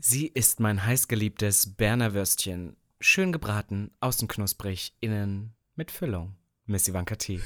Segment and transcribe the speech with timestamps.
[0.00, 2.76] Sie ist mein heißgeliebtes Berner Würstchen.
[3.00, 6.36] Schön gebraten, außen knusprig, innen mit Füllung.
[6.66, 7.40] Miss Ivanka T.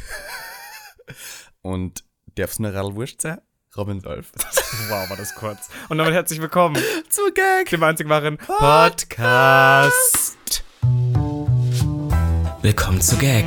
[1.62, 2.04] Und
[2.34, 3.40] darf's eine Radlwurst sein?
[3.74, 4.32] Robin Solf.
[4.90, 5.70] wow, war das kurz.
[5.88, 6.76] Und damit herzlich willkommen
[7.08, 7.70] Zu Gag!
[7.70, 10.62] dem einzig wahren Podcast.
[12.60, 13.46] Willkommen zu Gag,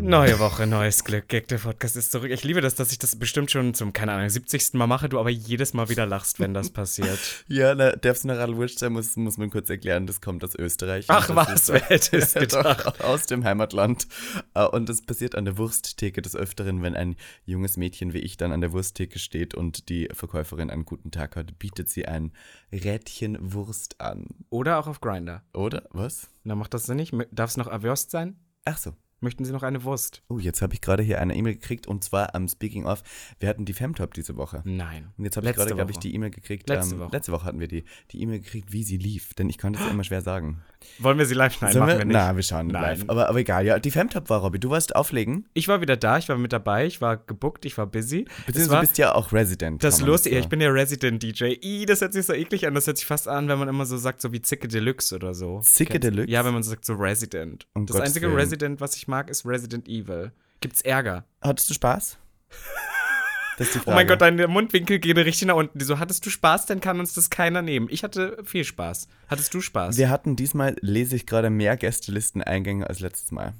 [0.00, 1.28] Neue Woche, neues Glück.
[1.28, 2.30] Gag, der Podcast ist zurück.
[2.30, 4.74] Ich liebe das, dass ich das bestimmt schon zum, keine Ahnung, 70.
[4.74, 7.18] Mal mache, du aber jedes Mal wieder lachst, wenn das passiert.
[7.48, 11.06] Ja, na, eine Radlwurst sein, muss, muss man kurz erklären, das kommt aus Österreich.
[11.08, 13.00] Ach was, ist- wer hätte es gedacht?
[13.02, 14.06] aus dem Heimatland.
[14.54, 18.36] Äh, Und das passiert an der Wursttheke des Öfteren, wenn ein junges Mädchen wie ich
[18.36, 22.32] dann an der Wursttheke steht und die Verkäuferin einen guten Tag hat, bietet sie ein
[22.72, 24.26] Rädchen Wurst an.
[24.48, 25.42] Oder auch auf Grinder.
[25.52, 25.84] Oder?
[25.90, 26.28] Was?
[26.44, 27.12] Na, macht das Sinn nicht?
[27.32, 28.36] Darf es noch Awurst sein?
[28.64, 28.94] Ach so.
[29.22, 30.22] Möchten Sie noch eine Wurst?
[30.28, 33.02] Oh, jetzt habe ich gerade hier eine E-Mail gekriegt und zwar am Speaking of,
[33.38, 34.62] wir hatten die Femtop diese Woche.
[34.64, 35.12] Nein.
[35.18, 36.68] Und jetzt habe ich gerade, glaube ich, die E-Mail gekriegt.
[36.70, 37.12] Letzte ähm, Woche.
[37.12, 39.34] letzte Woche hatten wir die, die E-Mail gekriegt, wie sie lief.
[39.34, 40.62] Denn ich konnte es immer schwer sagen.
[40.98, 41.60] Wollen wir sie live?
[41.60, 42.14] Nein, Sollen machen wir nicht.
[42.14, 42.82] Na, wir schauen Nein.
[42.82, 43.04] live.
[43.08, 43.78] Aber, aber egal, ja.
[43.78, 44.58] Die Femtop war, Robby.
[44.58, 45.46] Du warst auflegen.
[45.54, 48.26] Ich war wieder da, ich war mit dabei, ich war gebuckt, ich war busy.
[48.46, 49.82] Beziehungsweise war du bist ja auch Resident.
[49.84, 51.56] das lustige, so- ich bin ja Resident DJ.
[51.62, 53.86] I, das hört sich so eklig an, das hört sich fast an, wenn man immer
[53.86, 55.60] so sagt, so wie Zicke Deluxe oder so.
[55.60, 56.04] Zicke Kennst?
[56.04, 56.30] Deluxe?
[56.30, 57.66] Ja, wenn man so sagt, so Resident.
[57.74, 58.38] Um das Gottes einzige Willen.
[58.38, 60.32] Resident, was ich mag, ist Resident Evil.
[60.60, 61.24] Gibt's Ärger?
[61.42, 62.18] Hattest du Spaß?
[62.76, 63.49] Das ist die Frage.
[63.86, 65.78] Oh mein Gott, deine Mundwinkel gehen richtig nach unten.
[65.78, 67.88] Die so, hattest du Spaß, dann kann uns das keiner nehmen.
[67.90, 69.08] Ich hatte viel Spaß.
[69.28, 69.98] Hattest du Spaß?
[69.98, 73.54] Wir hatten diesmal, lese ich gerade, mehr Gästelisteneingänge als letztes Mal.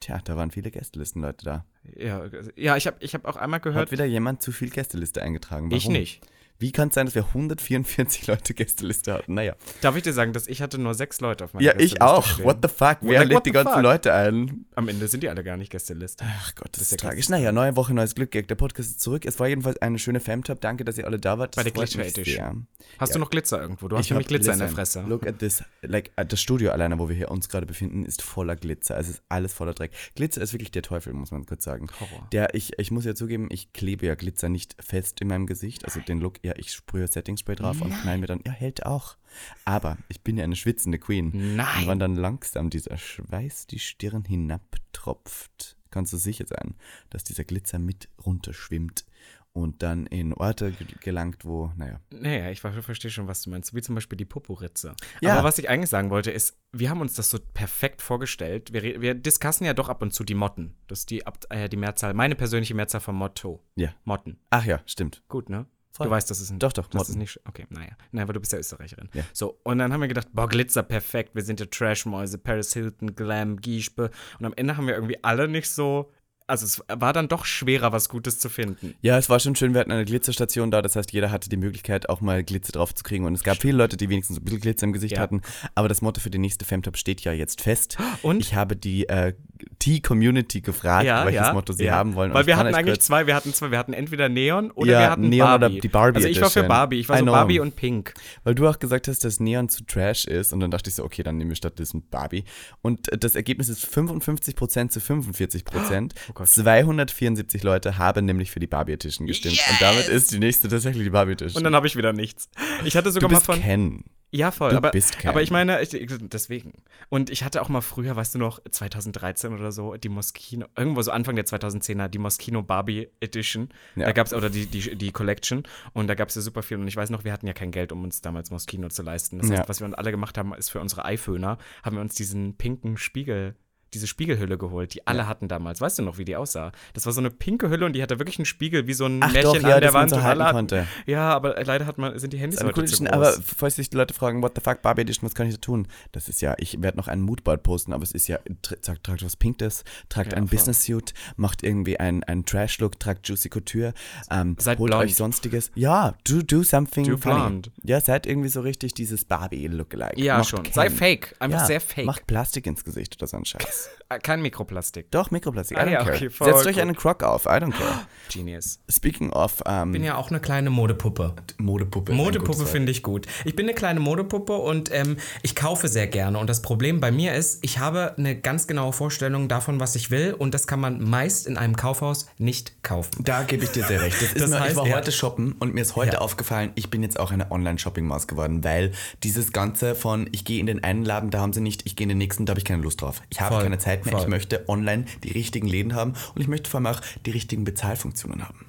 [0.00, 1.64] Tja, da waren viele Gästelistenleute da.
[1.96, 2.22] ja,
[2.56, 5.66] ja, ich habe ich hab auch einmal gehört, Hat wieder jemand zu viel Gästeliste eingetragen?
[5.66, 5.76] Warum?
[5.76, 6.20] ich nicht.
[6.60, 9.34] Wie kann es sein, dass wir 144 Leute Gästeliste hatten?
[9.34, 9.54] Naja.
[9.80, 12.06] Darf ich dir sagen, dass ich hatte nur sechs Leute auf meiner Ja, ich Gästeliste
[12.06, 12.26] auch.
[12.26, 12.44] stehen.
[12.44, 12.98] What the fuck?
[13.00, 13.82] Wer lädt die ganzen fuck?
[13.82, 14.66] Leute ein?
[14.74, 16.24] Am Ende sind die alle gar nicht Gästeliste.
[16.26, 17.28] Ach Gott, das, ist ist ja tragisch.
[17.28, 18.30] Naja, neue Woche, neues Glück.
[18.30, 18.46] Gag.
[18.48, 19.24] Der Podcast ist zurück.
[19.24, 20.60] Es war jedenfalls eine schöne Femtop.
[20.60, 21.56] Danke, dass ihr alle da wart.
[21.56, 22.56] Bei Das der freut mich Glitzer sehr.
[22.98, 23.14] Hast Ja.
[23.14, 23.88] du noch Glitzer irgendwo?
[23.88, 25.02] Du hast Ich nämlich hab Glitzer in der Fresse.
[25.08, 25.64] Look at this.
[25.82, 28.98] Like, uh, das Studio alleine, wo wir hier uns gerade befinden, ist voller Glitzer.
[28.98, 29.92] Es ist alles voller Dreck.
[30.14, 31.86] Glitzer ist wirklich der Teufel, muss man kurz sagen.
[31.98, 32.28] Horror.
[32.32, 35.84] Der, ich, ich muss ja zugeben, ich klebe ja Glitzer nicht fest in meinem Gesicht.
[35.84, 39.16] Also den Look, ja, ich sprühe Setting-Spray drauf und knall mir dann, ja, hält auch.
[39.64, 41.32] Aber ich bin ja eine schwitzende Queen.
[41.32, 41.86] Und Nein.
[41.86, 46.74] wenn dann langsam dieser Schweiß die Stirn hinabtropft, kannst du sicher sein,
[47.10, 49.04] dass dieser Glitzer mit runterschwimmt
[49.52, 52.00] und dann in Orte ge- gelangt, wo, naja.
[52.12, 53.74] Naja, ich ver- verstehe schon, was du meinst.
[53.74, 54.94] Wie zum Beispiel die Poporitze.
[55.20, 55.32] Ja.
[55.34, 58.72] Aber was ich eigentlich sagen wollte, ist, wir haben uns das so perfekt vorgestellt.
[58.72, 60.76] Wir, wir diskussen ja doch ab und zu die Motten.
[60.86, 63.60] Das ist die, Ab- äh, die Mehrzahl, meine persönliche Mehrzahl von Motto.
[63.74, 63.92] Ja.
[64.04, 64.38] Motten.
[64.50, 65.24] Ach ja, stimmt.
[65.28, 65.66] Gut, ne?
[65.92, 66.06] Voll.
[66.06, 66.58] Du weißt, das ist ein.
[66.58, 67.18] Doch, doch, das ist Motten.
[67.20, 67.40] nicht.
[67.46, 67.90] Okay, naja.
[68.12, 69.08] Nein, aber du bist ja Österreicherin.
[69.12, 69.24] Ja.
[69.32, 71.34] So, und dann haben wir gedacht, boah, Glitzer, perfekt.
[71.34, 74.10] Wir sind ja Trashmäuse, Paris Hilton, Glam, Giespe.
[74.38, 76.12] Und am Ende haben wir irgendwie alle nicht so.
[76.46, 78.94] Also, es war dann doch schwerer, was Gutes zu finden.
[79.02, 81.56] Ja, es war schon schön, wir hatten eine Glitzerstation da, das heißt, jeder hatte die
[81.56, 83.24] Möglichkeit, auch mal Glitzer drauf zu kriegen.
[83.24, 85.20] Und es gab viele Leute, die wenigstens ein bisschen Glitzer im Gesicht Ja.
[85.20, 85.42] hatten.
[85.76, 87.98] Aber das Motto für die nächste Femtop steht ja jetzt fest.
[88.22, 88.40] Und?
[88.40, 89.34] Ich habe die äh,
[89.78, 91.94] T-Community gefragt, welches Motto sie ja.
[91.94, 92.30] haben wollen.
[92.30, 93.26] Und Weil wir hatten eigentlich zwei.
[93.26, 93.70] Wir hatten zwei.
[93.70, 95.80] Wir hatten entweder Neon oder Ja, wir hatten Neon oder Barbie.
[95.80, 96.68] die Barbie Also ich war für Edition.
[96.68, 97.00] Barbie.
[97.00, 97.24] Ich war so.
[97.26, 98.14] Barbie und Pink.
[98.44, 101.04] Weil du auch gesagt hast, dass Neon zu Trash ist und dann dachte ich so,
[101.04, 102.44] okay, dann nehmen wir stattdessen Barbie.
[102.82, 106.10] Und das Ergebnis ist 55% zu 45%.
[106.28, 106.48] Oh Gott.
[106.48, 109.58] 274 Leute haben nämlich für die Barbie Edition gestimmt.
[109.70, 111.58] Und damit ist die nächste tatsächlich die Barbie Edition.
[111.58, 112.48] Und dann habe ich wieder nichts.
[112.84, 113.60] Ich hatte du sogar mal bist von.
[113.60, 114.04] Ken.
[114.32, 114.70] Ja, voll.
[114.70, 116.72] Du aber, bist kein- aber ich meine, ich, deswegen.
[117.08, 121.02] Und ich hatte auch mal früher, weißt du noch, 2013 oder so, die Moschino, irgendwo
[121.02, 123.70] so Anfang der 2010er, die Moschino Barbie Edition.
[123.96, 124.06] Ja.
[124.06, 125.64] Da gab es, oder die, die, die Collection.
[125.92, 126.76] Und da gab es ja super viel.
[126.78, 129.38] Und ich weiß noch, wir hatten ja kein Geld, um uns damals Moschino zu leisten.
[129.38, 129.68] Das heißt, Ja.
[129.68, 132.96] was wir uns alle gemacht haben, ist für unsere iPhoner, haben wir uns diesen pinken
[132.96, 133.56] Spiegel.
[133.94, 135.80] Diese Spiegelhülle geholt, die alle hatten damals.
[135.80, 136.70] Weißt du noch, wie die aussah?
[136.94, 139.20] Das war so eine pinke Hülle und die hatte wirklich einen Spiegel, wie so ein
[139.22, 140.10] Ach Märchen doch, ja, an der dass man Wand.
[140.10, 140.86] so und konnte.
[141.06, 143.12] Ja, aber leider hat man, sind die Handys eine heute zu groß.
[143.12, 145.60] aber falls sich die Leute fragen, what the fuck, Barbie Edition, was kann ich da
[145.60, 145.88] tun?
[146.12, 149.04] Das ist ja, ich werde noch ein Moodboard posten, aber es ist ja, tra tragt,
[149.04, 150.56] tragt was Pinkes, tragt Ja, ein voll.
[150.56, 153.92] Business-Suit, macht irgendwie einen, einen Trash-Look, tragt Juicy Couture,
[154.30, 155.04] ähm, Seid holt blond.
[155.04, 155.70] euch sonstiges.
[155.74, 157.34] Ja, do, do something Do funny.
[157.34, 157.70] blond.
[157.82, 160.20] Ja, seid irgendwie so richtig dieses Barbie-Lookalike.
[160.20, 160.62] Ja, Macht schon.
[160.62, 160.72] Ken.
[160.72, 161.34] Sei fake.
[161.40, 162.06] Einfach ja, sehr fake.
[162.06, 163.79] Macht Plastik ins Gesicht oder so ein Scheiß.
[164.08, 165.10] Ah, Kein Mikroplastik.
[165.12, 165.78] Doch, Mikroplastik.
[165.78, 166.16] Ah don't ja, care.
[166.16, 167.46] okay, Setzt euch einen Croc auf.
[167.46, 168.00] I don't care.
[168.28, 168.80] Genius.
[168.90, 171.34] Speaking of ähm, bin ja auch eine kleine Modepuppe.
[171.58, 172.12] Modepuppe.
[172.12, 173.26] Modepuppe finde ich gut.
[173.44, 176.38] Ich bin eine kleine Modepuppe und ähm, ich kaufe sehr gerne.
[176.38, 180.10] Und das Problem bei mir ist, ich habe eine ganz genaue Vorstellung davon, was ich
[180.10, 180.34] will.
[180.36, 183.22] Und das kann man meist in einem Kaufhaus nicht kaufen.
[183.22, 184.16] Da gebe ich dir sehr recht.
[184.20, 184.96] Das ist Das mir, heißt, ich war ja.
[184.96, 186.18] heute shoppen und mir ist heute Ja.
[186.20, 188.90] aufgefallen, ich bin jetzt auch eine Online-Shopping-Maus geworden, weil
[189.22, 192.04] dieses Ganze von, ich gehe in den einen Laden, da haben sie nicht, ich gehe
[192.04, 193.22] in den nächsten, da habe ich keine Lust drauf.
[193.30, 194.22] Ich habe Voll, keine Zeit mehr, voll.
[194.22, 197.64] ich möchte online die richtigen Läden haben und ich möchte vor allem auch die richtigen
[197.64, 198.66] Bezahlfunktionen haben.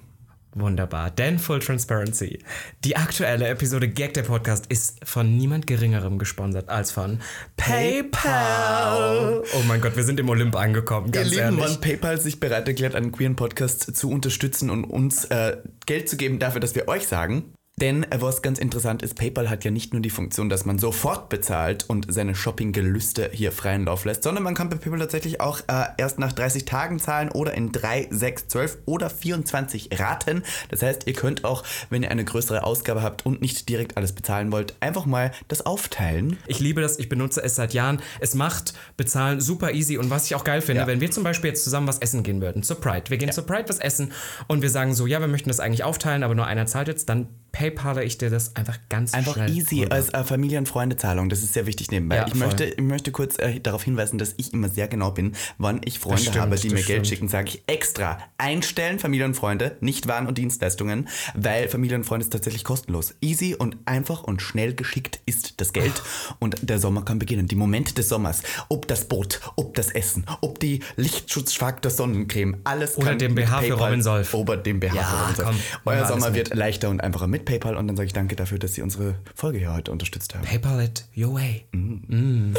[0.54, 1.12] Wunderbar.
[1.12, 2.40] Denn Full Transparency.
[2.84, 7.22] Die aktuelle Episode Gag der Podcast ist von niemand Geringerem gesponsert als von
[7.56, 9.44] PayPal.
[9.54, 11.76] Oh mein Gott, wir sind im Olymp angekommen, ganz Ihr Lieben, ehrlich.
[11.76, 16.18] wann PayPal sich bereit erklärt, einen queeren Podcast zu unterstützen und uns äh, Geld zu
[16.18, 17.54] geben dafür, dass wir euch sagen.
[17.82, 20.78] Denn äh, was ganz interessant ist, PayPal hat ja nicht nur die Funktion, dass man
[20.78, 25.42] sofort bezahlt und seine Shoppinggelüste hier freien Lauf lässt, sondern man kann bei PayPal tatsächlich
[25.42, 30.44] auch äh, erst nach 30 Tagen zahlen oder in 3, 6, 12 oder 24 Raten.
[30.70, 34.14] Das heißt, ihr könnt auch, wenn ihr eine größere Ausgabe habt und nicht direkt alles
[34.14, 36.38] bezahlen wollt, einfach mal das aufteilen.
[36.46, 38.00] Ich liebe das, ich benutze es seit Jahren.
[38.20, 39.98] Es macht Bezahlen super easy.
[39.98, 40.88] Und was ich auch geil finde, Ja.
[40.88, 43.10] wenn wir zum Beispiel jetzt zusammen was essen gehen würden, zur Pride.
[43.10, 44.12] Wir gehen zur Pride was essen
[44.48, 47.10] und wir sagen so, ja, wir möchten das eigentlich aufteilen, aber nur einer zahlt jetzt,
[47.10, 49.96] dann PayPaler ich dir das einfach ganz Einfach schnell easy rüber.
[49.96, 51.30] als äh, Familien-Freunde-Zahlung.
[51.30, 52.16] Das ist sehr wichtig nebenbei.
[52.18, 52.48] Ja, ich, voll.
[52.48, 56.00] möchte, ich möchte kurz äh, darauf hinweisen, dass ich immer sehr genau bin, wann ich
[56.00, 57.08] Freunde stimmt, habe, die mir Geld stimmt.
[57.08, 62.04] schicken, sage ich extra einstellen, Familie und Freunde, nicht Waren und Dienstleistungen, weil Familie und
[62.06, 63.16] Freunde ist tatsächlich kostenlos.
[63.22, 66.02] Easy und einfach und schnell geschickt ist das Geld
[66.40, 67.48] und der Sommer kann beginnen.
[67.48, 72.98] Die Momente des Sommers, ob das Boot, ob das Essen, ob die Lichtschutzfaktor Sonnencreme, alles
[72.98, 74.34] Oder kann dem BH für PayPal- Robin Solf.
[74.34, 75.48] Oder dem BH Ja, für Robin Solf.
[75.48, 75.58] komm,
[75.94, 78.74] Euer Sommer wird leichter und einfacher mit PayPal und dann sage ich danke dafür, dass
[78.74, 80.46] Sie unsere Folge hier heute unterstützt haben.
[80.46, 81.66] PayPal it your way.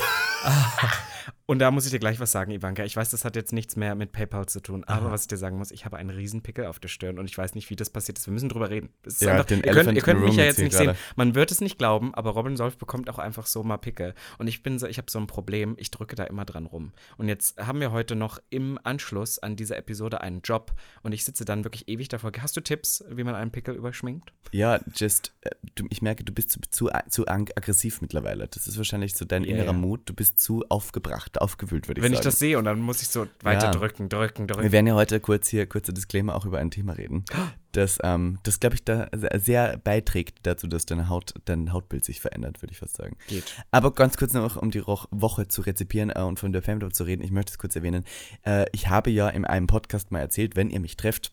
[1.52, 2.82] Und da muss ich dir gleich was sagen, Ivanka.
[2.82, 5.36] Ich weiß, das hat jetzt nichts mehr mit PayPal zu tun, aber was ich dir
[5.36, 7.76] sagen muss, ich habe einen riesen Pickel auf der Stirn und ich weiß nicht, wie
[7.76, 8.26] das passiert ist.
[8.26, 8.88] Wir müssen drüber reden.
[9.04, 10.86] Es ist Ja, einfach, ihr könnt, ihr könnt mich ja jetzt nicht sehen.
[10.86, 10.98] gerade.
[11.14, 14.14] Man wird es nicht glauben, aber Robin Solf bekommt auch einfach so mal Pickel.
[14.38, 16.92] Und ich bin so, ich habe so ein Problem, ich drücke da immer dran rum.
[17.18, 20.72] Und jetzt haben wir heute noch im Anschluss an diese Episode einen Job
[21.02, 22.32] und ich sitze dann wirklich ewig davor.
[22.40, 24.32] Hast du Tipps, wie man einen Pickel überschminkt?
[24.52, 25.50] Ja, just, äh,
[25.90, 28.48] ich merke, du bist zu, zu, zu aggressiv mittlerweile.
[28.48, 29.74] Das ist wahrscheinlich so dein Ja, innerer.
[29.74, 30.00] Mut.
[30.06, 32.24] Du bist zu aufgebracht, aufgewühlt, würde ich Wenn ich sagen.
[32.28, 33.70] das sehe und dann muss ich so weiter Ja.
[33.72, 34.62] drücken, drücken, drücken.
[34.62, 37.24] Wir werden ja heute kurz hier, kurzer Disclaimer, auch über ein Thema reden,
[37.72, 39.08] das, ähm, das glaube ich, da
[39.38, 43.16] sehr- beiträgt dazu, dass deine Haut, dein Hautbild sich verändert, würde ich fast sagen.
[43.28, 43.44] Geht.
[43.70, 47.04] Aber ganz kurz noch, um die Woche zu rezipieren äh, und von der Family zu
[47.04, 48.04] reden, ich möchte es kurz erwähnen.
[48.46, 51.30] Äh, ich habe ja in einem Podcast mal erzählt, wenn ihr mich trefft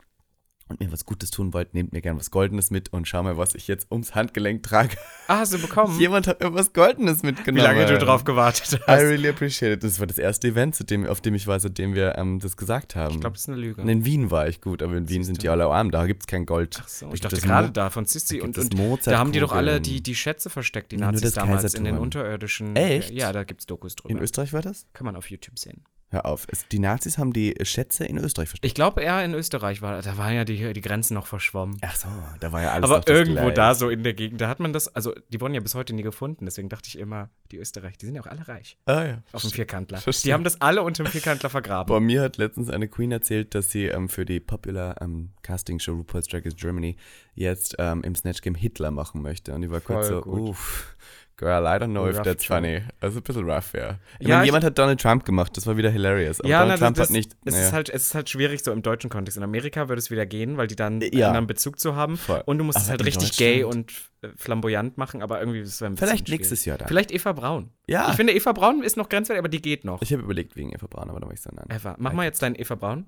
[0.69, 3.38] und mir was Gutes tun wollt, nehmt mir gern was Goldenes mit und schau mal,
[3.38, 4.95] was ich jetzt ums Handgelenk trage.
[5.27, 6.00] Ah, hast du bekommen?
[6.00, 7.63] Jemand hat mir was Goldenes Wie mitgenommen.
[7.66, 9.01] lange du drauf gewartet I hast.
[9.01, 9.83] really appreciate it.
[9.83, 12.95] Das war das erste Event, dem, auf dem ich war, seitdem wir ähm, das gesagt
[12.95, 13.16] haben.
[13.16, 13.81] Ich glaube, das ist eine Lüge.
[13.81, 16.24] Und in Wien war ich gut, aber in Wien sind die alle arm, da gibt
[16.24, 16.77] es kein Gold.
[16.81, 18.74] Ach so, Da ich gibt dachte es gerade Mo- da von Sissi da und, gibt
[18.74, 21.83] es und da haben die doch alle die, die Schätze versteckt, die Nazis damals in
[21.83, 22.75] den unterirdischen.
[22.75, 23.12] Echt?
[23.12, 24.12] Ja, da gibt's Dokus drüber.
[24.15, 24.86] In Österreich war das?
[24.94, 25.83] Kann man auf YouTube sehen.
[26.11, 26.47] Hör auf.
[26.71, 28.65] Die Nazis haben die Schätze in Österreich versteckt.
[28.65, 31.77] Ich glaube eher in Österreich war, da waren ja die, die Grenzen noch verschwommen.
[31.81, 32.07] Ach so,
[32.39, 34.94] da war ja alles Aber irgendwo da so in der Gegend, da hat man das,
[34.95, 38.07] also die wurden ja bis heute nie gefunden, deswegen dachte ich immer, die Österreich, die
[38.07, 38.77] sind ja auch alle reich.
[38.85, 39.23] Ah ja.
[39.33, 40.00] Auf dem Vierkantler.
[40.00, 40.29] Verstehe.
[40.29, 41.94] Die haben das alle unter dem Vierkantler vergraben.
[41.94, 45.79] Bei mir hat letztens eine Queen erzählt, dass sie ähm, für die popular ähm, Casting
[45.79, 46.95] Show RuPaul's Drag Race Germany
[47.35, 49.53] jetzt ähm, im Snatch Game Hitler machen möchte.
[49.53, 50.50] Und ich war kurz Voll so, gut.
[50.50, 50.95] uff,
[51.39, 52.57] girl, I don't know if Rough that's Job.
[52.57, 52.81] funny.
[53.00, 53.97] Also ein bisschen rough, ja.
[54.19, 56.41] Ich Ja, meine, jemand hat Donald Trump gemacht, das war wieder hilarious.
[56.41, 57.31] Aber ja, Donald na, Trump das, hat nicht.
[57.46, 57.65] Es, naja.
[57.67, 59.38] ist halt, es ist halt schwierig so im deutschen Kontext.
[59.38, 61.08] In Amerika würde es wieder gehen, weil die dann Ja.
[61.12, 62.17] einen anderen Bezug zu haben.
[62.17, 62.43] Voll.
[62.46, 63.91] Und du musst es Aber halt in richtig gay und
[64.22, 66.39] äh, flamboyant machen, aber irgendwie ist es ein bisschen Vielleicht schwierig.
[66.41, 66.88] nächstes Jahr dann.
[66.89, 67.69] Vielleicht Eva Braun.
[67.88, 68.10] Ja.
[68.10, 70.01] Ich finde, Eva Braun ist noch grenzwertig, aber die geht noch.
[70.01, 71.65] Ich habe überlegt wegen Eva Braun, aber da war ich so, nein.
[71.74, 73.05] Eva, mach mal jetzt deinen Eva Braun.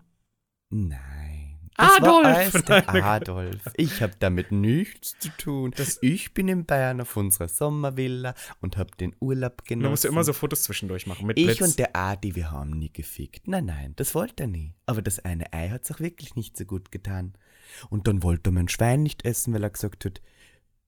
[0.70, 1.41] Nein.
[1.78, 2.26] Adolf!
[2.26, 3.04] alles der Nein.
[3.04, 3.62] Adolf.
[3.78, 5.74] Ich habe damit nichts zu tun.
[6.02, 9.84] ich bin in Bayern auf unserer Sommervilla und habe den Urlaub genossen.
[9.84, 11.62] Du musst ja immer so Fotos zwischendurch machen mit Ich Blitz.
[11.62, 13.48] und der Adi, wir haben nie gefickt.
[13.48, 14.76] Nein, nein, das wollte er nie.
[14.86, 17.34] Aber das eine Ei hat's auch wirklich nicht so gut getan.
[17.90, 20.22] Und dann wollte er mein Schwein nicht essen, weil er gesagt hat,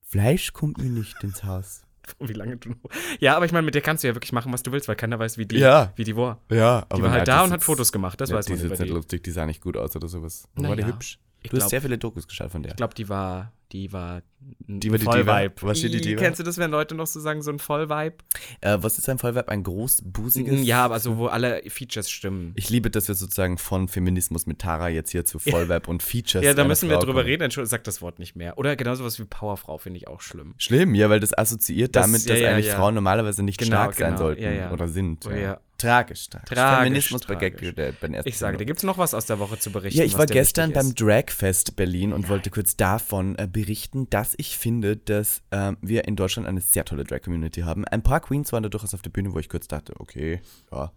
[0.01, 1.81] Fleisch kommt mir nicht ins Haus.
[2.19, 2.77] Wie lange du noch.
[3.19, 4.95] Ja, aber ich meine, mit der kannst du ja wirklich machen, was du willst, weil
[4.95, 5.91] keiner weiß, wie die, Ja.
[5.95, 6.39] wie die war.
[6.51, 8.73] Ja, Die war halt da und hat Fotos gemacht, das weiß die man ist über
[8.73, 8.95] jetzt nicht die.
[8.95, 10.47] lustig, die sah nicht gut aus oder sowas.
[10.55, 11.19] Na war die hübsch?
[11.41, 12.71] Ich Du hast glaub- sehr viele Dokus geschaut von der.
[12.71, 14.21] Ich glaube, die war, die war
[14.67, 15.11] Die war die Diva?
[15.11, 15.55] Vollvibe.
[15.61, 16.21] Was steht die Diva?
[16.21, 18.15] Kennst du das, wenn Leute noch so sagen, so ein Vollvibe?
[18.61, 19.49] Äh, was ist ein Vollverb?
[19.49, 20.65] Ein großbusiges?
[20.65, 22.53] Ja, aber so, wo alle Features stimmen.
[22.55, 26.43] Ich liebe, dass wir sozusagen von Feminismus mit Tara jetzt hier zu Vollverb und Features.
[26.45, 27.25] Ja, da müssen wir Frau drüber kommen.
[27.31, 27.43] reden.
[27.43, 28.57] Entschuldigung, sag das Wort nicht mehr.
[28.57, 30.53] Oder genauso was wie Powerfrau finde ich auch schlimm.
[30.57, 32.75] Schlimm, ja, weil das assoziiert Das- damit, ja, dass ja, eigentlich ja.
[32.75, 34.71] Frauen normalerweise nicht Genau, stark sein genau, sollten ja, ja.
[34.71, 35.25] oder sind.
[35.25, 35.59] Oh, Ja.
[35.77, 36.49] Tragisch, tragisch.
[36.49, 37.75] Tragisch, Feminismus bei tragisch.
[37.75, 39.99] Gag beim ersten Ich sage, dir gibt es noch was aus der Woche zu berichten.
[39.99, 40.95] Ja, ich war gestern beim?
[40.95, 46.15] Dragfest Berlin und wollte kurz davon äh, berichten, dass ich finde, dass ähm, wir in
[46.15, 47.85] Deutschland eine sehr tolle Drag-Community haben.
[47.85, 50.91] Ein paar Queens waren da durchaus auf der Bühne, wo ich kurz dachte, okay, ja.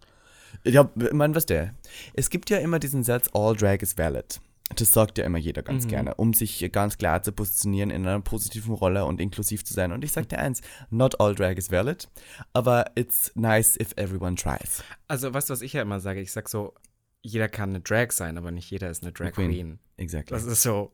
[0.63, 1.73] Ja, ich meine, was der?
[2.13, 4.39] Es gibt ja immer diesen Satz, all drag is valid.
[4.75, 5.89] Das sagt ja immer jeder ganz Mhm.
[5.89, 9.91] gerne, um sich ganz klar zu positionieren in einer positiven Rolle und inklusiv zu sein.
[9.93, 12.09] Und ich sag dir eins, not all drag is valid,
[12.53, 14.83] aber it's nice if everyone tries.
[15.07, 16.19] Also, weißt du, was ich ja immer sage?
[16.19, 16.73] Ich sag so,
[17.21, 19.49] jeder kann eine Drag sein, aber nicht jeder ist eine Drag Queen.
[19.51, 19.79] Queen.
[19.97, 20.35] Exactly.
[20.35, 20.91] Das ist so.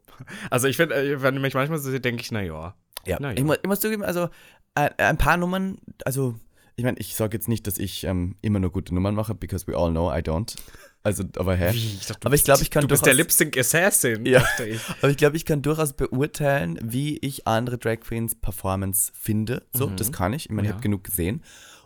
[0.51, 2.75] Also, ich finde, äh, wenn mich manchmal so sehe, denke ich, na ja.
[3.05, 3.37] Ja, Na ja.
[3.37, 4.29] ich, mu ich muss zugeben, also
[4.75, 6.35] ein, ein paar Nummern, also
[6.75, 9.67] ich meine, ich sage jetzt nicht, dass ich ähm, immer nur gute Nummern mache, because
[9.67, 10.55] we all know I don't.
[11.03, 11.71] Also, aber hä?
[11.73, 11.77] Wie?
[11.99, 14.25] Ich dachte, du Aber ich glaube, ich kann Du bist der durchaus- Lip Sync Assassin,
[14.25, 14.39] Ja.
[14.39, 14.81] dachte ich.
[15.01, 19.65] Aber ich glaube, ich kann durchaus beurteilen, wie ich andere Drag Queens Performance finde.
[19.73, 20.45] So, das kann ich.
[20.45, 20.69] Ich meine, ich Mhm.
[20.69, 20.73] Ja.
[20.75, 21.43] habe genug gesehen.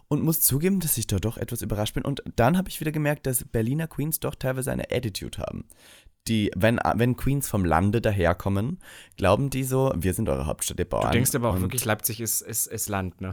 [0.09, 2.03] Und muss zugeben, dass ich da doch etwas überrascht bin.
[2.05, 5.65] Und dann habe ich wieder gemerkt, dass Berliner Queens doch teilweise eine Attitude haben.
[6.29, 8.79] Die, wenn, wenn Queens vom Lande daherkommen,
[9.17, 11.07] glauben die so, wir sind eure Hauptstadt der Bauern.
[11.07, 13.31] Du denkst aber auch wirklich, Leipzig ist, ist, ist Land, ne?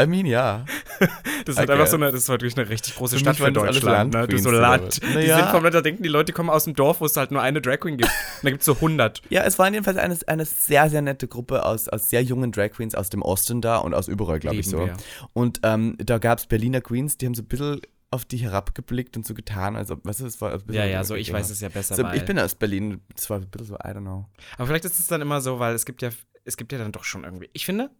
[0.00, 0.64] I mean, ja.
[1.44, 3.50] Das ist halt einfach so eine, das ist wirklich eine richtig große Für Stadt für
[3.50, 4.26] das Deutschland, ne?
[4.28, 4.82] Du Land-Queens so Land.
[4.86, 5.00] was?
[5.00, 5.36] Die Naja.
[5.38, 7.40] sind vom da denken die Leute, die kommen aus dem Dorf, wo es halt nur
[7.40, 8.10] eine Drag Queen gibt.
[8.10, 9.22] Und da gibt es so 100.
[9.30, 12.70] Ja, es war jedenfalls eine, eine sehr, sehr nette Gruppe aus, aus sehr jungen Drag
[12.72, 14.78] Queens aus dem Osten da und aus überall, glaube ich so.
[14.78, 14.96] wir.
[15.32, 19.16] Und ähm, da gab es Berliner Queens, die haben so ein bisschen auf die herabgeblickt
[19.16, 21.32] und so getan, als ob, weißt du, es war ein bisschen Ja, ja, so ich
[21.32, 23.88] weiß es ja besser, So, ich bin aus Berlin, das war ein bisschen so, I
[23.88, 24.26] don't know.
[24.56, 26.10] Aber vielleicht ist es dann immer so, weil es gibt ja,
[26.44, 27.50] es gibt ja dann doch schon irgendwie.
[27.52, 27.90] Ich finde,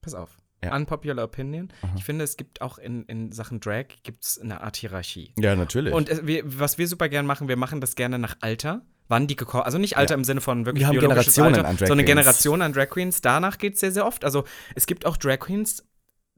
[0.00, 0.30] pass auf,
[0.64, 0.74] Ja.
[0.74, 1.68] unpopular opinion.
[1.96, 5.32] Ich finde, es gibt auch in, in Sachen Drag gibt es eine Art Hierarchie.
[5.38, 5.94] Ja, natürlich.
[5.94, 8.82] Und es, wir, was wir super gern machen, wir machen das gerne nach Alter.
[9.10, 10.18] Wann die gekommen, also nicht Alter Ja.
[10.18, 12.06] im Sinne von wirklich Wir haben biologisches Generationen Alter, an Drag sondern.
[12.06, 13.20] Generationen an Drag Queens.
[13.20, 14.24] Danach geht es sehr, sehr oft.
[14.24, 15.84] Also es gibt auch Drag Queens,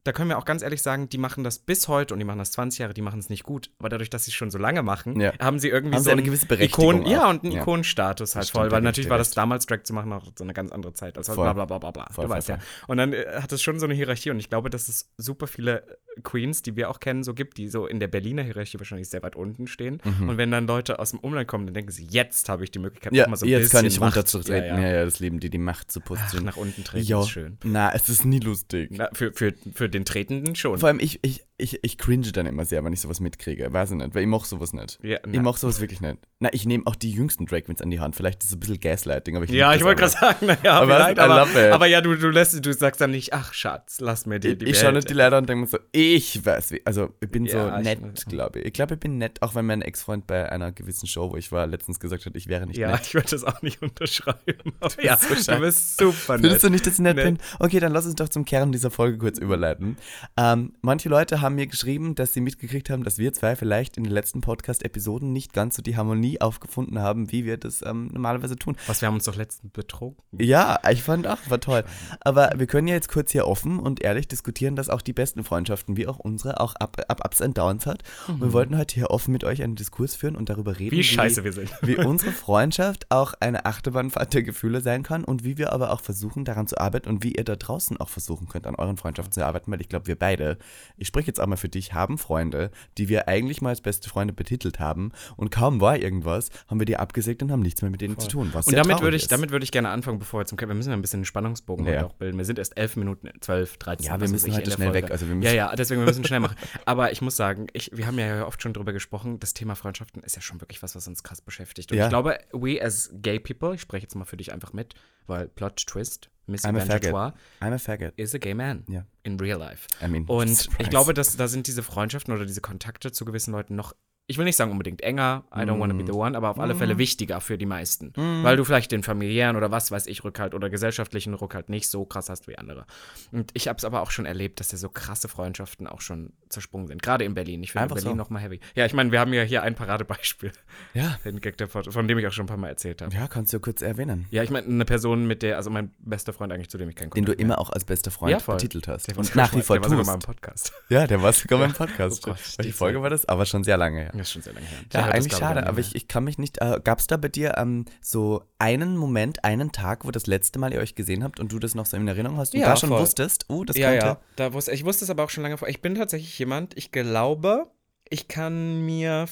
[0.04, 2.38] da können wir auch ganz ehrlich sagen, die machen das bis heute und die machen
[2.38, 3.71] das 20 Jahre, die machen es nicht gut.
[3.78, 5.33] Aber dadurch, dass sie es schon so lange machen, Ja.
[5.38, 7.30] haben sie irgendwie Haben so sie eine gewisse Berechtigung Ikon, Ja, auch.
[7.30, 7.61] und einen Ja.
[7.62, 8.71] Ikonenstatus halt voll.
[8.71, 11.16] Weil natürlich ich war das damals Drag zu machen noch so eine ganz andere Zeit.
[11.19, 11.45] Also Voll.
[11.45, 12.07] bla bla bla bla bla.
[12.12, 12.59] Voll, du voll, weißt ja.
[12.87, 15.47] Und dann äh, hat es schon so eine Hierarchie und ich glaube, dass es super
[15.47, 15.85] viele
[16.23, 19.23] Queens, die wir auch kennen, so gibt, die so in der Berliner Hierarchie wahrscheinlich sehr
[19.23, 20.00] weit unten stehen.
[20.21, 22.78] Und wenn dann Leute aus dem Umland kommen, dann denken sie, jetzt habe ich die
[22.80, 23.19] Möglichkeit, Mhm.
[23.19, 24.76] ja, auch mal so ein jetzt kann bisschen ich Macht- runterzutreten.
[24.76, 24.95] Ja, Ja, ja.
[24.99, 25.04] ja.
[25.04, 26.47] das Leben, die die Macht zu Ach, positionieren.
[26.47, 27.59] nach unten treten Ja, ist schön.
[27.64, 28.90] na, es ist nie lustig.
[28.92, 30.78] Na, für, für, für den Tretenden schon.
[30.78, 33.73] Vor allem, ich, ich, ich, ich cringe dann immer sehr, wenn ich sowas mitkriege.
[33.73, 34.99] Weiß ich nicht, weil ich mach sowas nicht.
[35.02, 36.19] Ja, ich mach sowas wirklich nicht.
[36.40, 38.17] Na, ich nehme auch die jüngsten Drag Queens an die Hand.
[38.17, 40.95] Vielleicht ist es ein bisschen Gaslighting, aber ich Ja, ich wollte gerade sagen, naja, Aber
[40.97, 44.40] vielleicht, aber, aber ja, du, du lässt, du sagst dann nicht, ach Schatz, lass mir
[44.40, 46.73] die, die Ich, ich schaue nicht die Leute an und denke mir so, ich weiß
[46.73, 46.81] wie.
[46.87, 48.67] Also, ich bin Ja, so nett, glaube ich.
[48.67, 51.52] Ich glaube, ich bin nett, auch wenn mein Ex-Freund bei einer gewissen Show, wo ich
[51.52, 53.02] war, letztens gesagt hat, ich wäre nicht Ja, nett.
[53.07, 54.73] ich würde das auch nicht unterschreiben.
[54.81, 56.43] Aber ja, so du bist super nett.
[56.45, 57.25] Willst du nicht, dass ich nett Nett.
[57.26, 57.38] bin?
[57.59, 59.97] Okay, dann lass uns doch zum Kern dieser Folge kurz überleiten.
[60.37, 64.04] Ähm, manche Leute haben mir geschrieben, dass sie mitgekriegt haben, dass wir zwei vielleicht in
[64.04, 68.57] den letzten Podcast-Episoden nicht ganz so die Harmonie aufgefunden haben, wie wir das ähm, normalerweise
[68.57, 68.76] tun.
[68.87, 70.16] Was, wir haben uns doch letztens betrogen.
[70.38, 71.85] Ja, ich fand auch, war toll.
[72.21, 75.45] Aber wir können ja jetzt kurz hier offen und ehrlich diskutieren, dass auch die besten
[75.45, 78.02] Freundschaften, wie auch unsere, auch Up, Up Ups and Downs hat.
[78.28, 80.99] Und wir wollten heute hier offen mit euch einen Diskurs führen und darüber reden, Mhm.
[80.99, 81.71] Wie scheiße wir sind.
[81.83, 86.00] wie unsere Freundschaft auch eine Achterbahnfahrt der Gefühle sein kann und wie wir aber auch
[86.00, 89.33] versuchen, daran zu arbeiten und wie ihr da draußen auch versuchen könnt, an euren Freundschaften
[89.33, 90.59] zu arbeiten, weil ich glaube, wir beide,
[90.97, 94.09] ich spreche jetzt auch mal für dich, haben Freunde, die wir eigentlich mal als beste
[94.09, 97.90] Freunde betitelt haben und kaum war irgendwas, haben wir die abgesägt und haben nichts mehr
[97.90, 98.50] mit denen zu tun.
[98.52, 99.32] Was Und damit würde ich, ist.
[99.32, 101.87] damit würde ich gerne anfangen, bevor wir zum Wir müssen ja ein bisschen einen Spannungsbogen
[101.87, 102.04] Ja.
[102.06, 102.38] auch bilden.
[102.38, 104.06] Wir sind erst 11 Minuten, 12, 13.
[104.06, 105.02] Ja, wir müssen heute schnell Folge.
[105.04, 106.56] weg, also wir müssen- ja, ja, deswegen wir müssen schnell machen.
[106.85, 110.23] Aber ich muss sagen, ich, wir haben ja oft schon drüber gesprochen, das Thema Freundschaften
[110.23, 111.90] ist ja schon wirklich was, was uns krass beschäftigt.
[111.92, 112.04] Und Ja.
[112.04, 114.94] ich glaube, we as gay people, ich spreche jetzt mal für dich einfach mit,
[115.26, 117.04] weil Plot Twist, Miss I'm a faggot.
[117.11, 118.12] Evangetoire I'm a faggot.
[118.16, 119.04] is a gay man Ja.
[119.23, 119.87] in real life.
[120.02, 120.83] I mean, Und surprise.
[120.83, 123.95] ich glaube, dass da sind diese Freundschaften oder diese Kontakte zu gewissen Leuten noch,
[124.31, 126.07] ich will nicht sagen unbedingt enger, I don't wanna be Mm.
[126.07, 128.13] the one, aber auf alle Fälle wichtiger für die meisten.
[128.17, 132.05] Weil du vielleicht den familiären oder was weiß ich Rückhalt oder gesellschaftlichen Rückhalt nicht so
[132.05, 132.87] krass hast wie andere.
[133.33, 136.33] Und ich habe es aber auch schon erlebt, dass ja so krasse Freundschaften auch schon
[136.49, 137.03] zersprungen sind.
[137.03, 137.63] Gerade in Berlin.
[137.63, 138.15] Ich finde Berlin so.
[138.15, 138.61] noch mal heavy.
[138.77, 140.53] Ja, ich meine, wir haben ja hier ein Paradebeispiel,
[140.95, 141.19] Ja.
[141.25, 143.15] den Gag, von dem ich auch schon ein paar Mal erzählt habe.
[143.15, 144.27] Ja, kannst du kurz erwähnen.
[144.31, 146.95] Ja, ich meine, eine Person, mit der, also mein bester Freund eigentlich, zu dem ich
[146.95, 149.09] keinen Den du Kontakt immer auch als bester Freund Ja, betitelt hast.
[149.09, 150.27] Der Und nach wie vor der war sogar mal im tust.
[150.29, 150.73] Podcast.
[150.89, 152.27] Ja, der war sogar beim Podcast.
[152.29, 153.27] Oh Gott, die Folge war das?
[153.29, 154.13] Aber schon sehr lange her.
[154.21, 154.79] Das ist schon sehr lange her.
[154.79, 156.59] Ja, Ich das, eigentlich schade, aber ich, ich kann mich nicht.
[156.61, 160.59] Äh, Gab es da bei dir ähm, so einen Moment, einen Tag, wo das letzte
[160.59, 162.67] Mal ihr euch gesehen habt und du das noch so in Erinnerung hast und Ja,
[162.69, 163.00] da schon voll.
[163.00, 164.07] wusstest, oh, das ja, könnte.
[164.07, 164.21] ja.
[164.37, 165.69] Da wusste, ich wusste es aber auch schon lange vor.
[165.69, 167.71] Ich bin tatsächlich jemand, ich glaube,
[168.09, 169.27] ich kann mir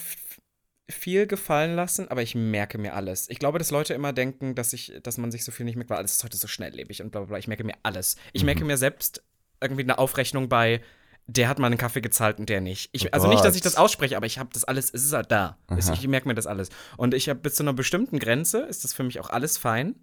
[0.91, 3.29] viel gefallen lassen, aber ich merke mir alles.
[3.29, 5.91] Ich glaube, dass Leute immer denken, dass ich, dass man sich so viel nicht merkt,
[5.91, 7.39] weil alles ist heute so schnelllebig und bla bla bla.
[7.39, 8.17] Ich merke mir alles.
[8.33, 8.47] Ich Mhm.
[8.47, 9.23] merke mir selbst
[9.61, 10.81] irgendwie eine Aufrechnung bei
[11.29, 12.89] der hat mal einen Kaffee gezahlt und der nicht.
[12.93, 15.13] Ich, Oh also nicht, dass ich das ausspreche, aber ich habe das alles, es ist
[15.13, 15.59] halt da.
[15.69, 15.93] Aha.
[15.93, 16.71] Ich merke mir das alles.
[16.97, 19.95] Und ich habe bis zu einer bestimmten Grenze, ist das für mich auch alles fein.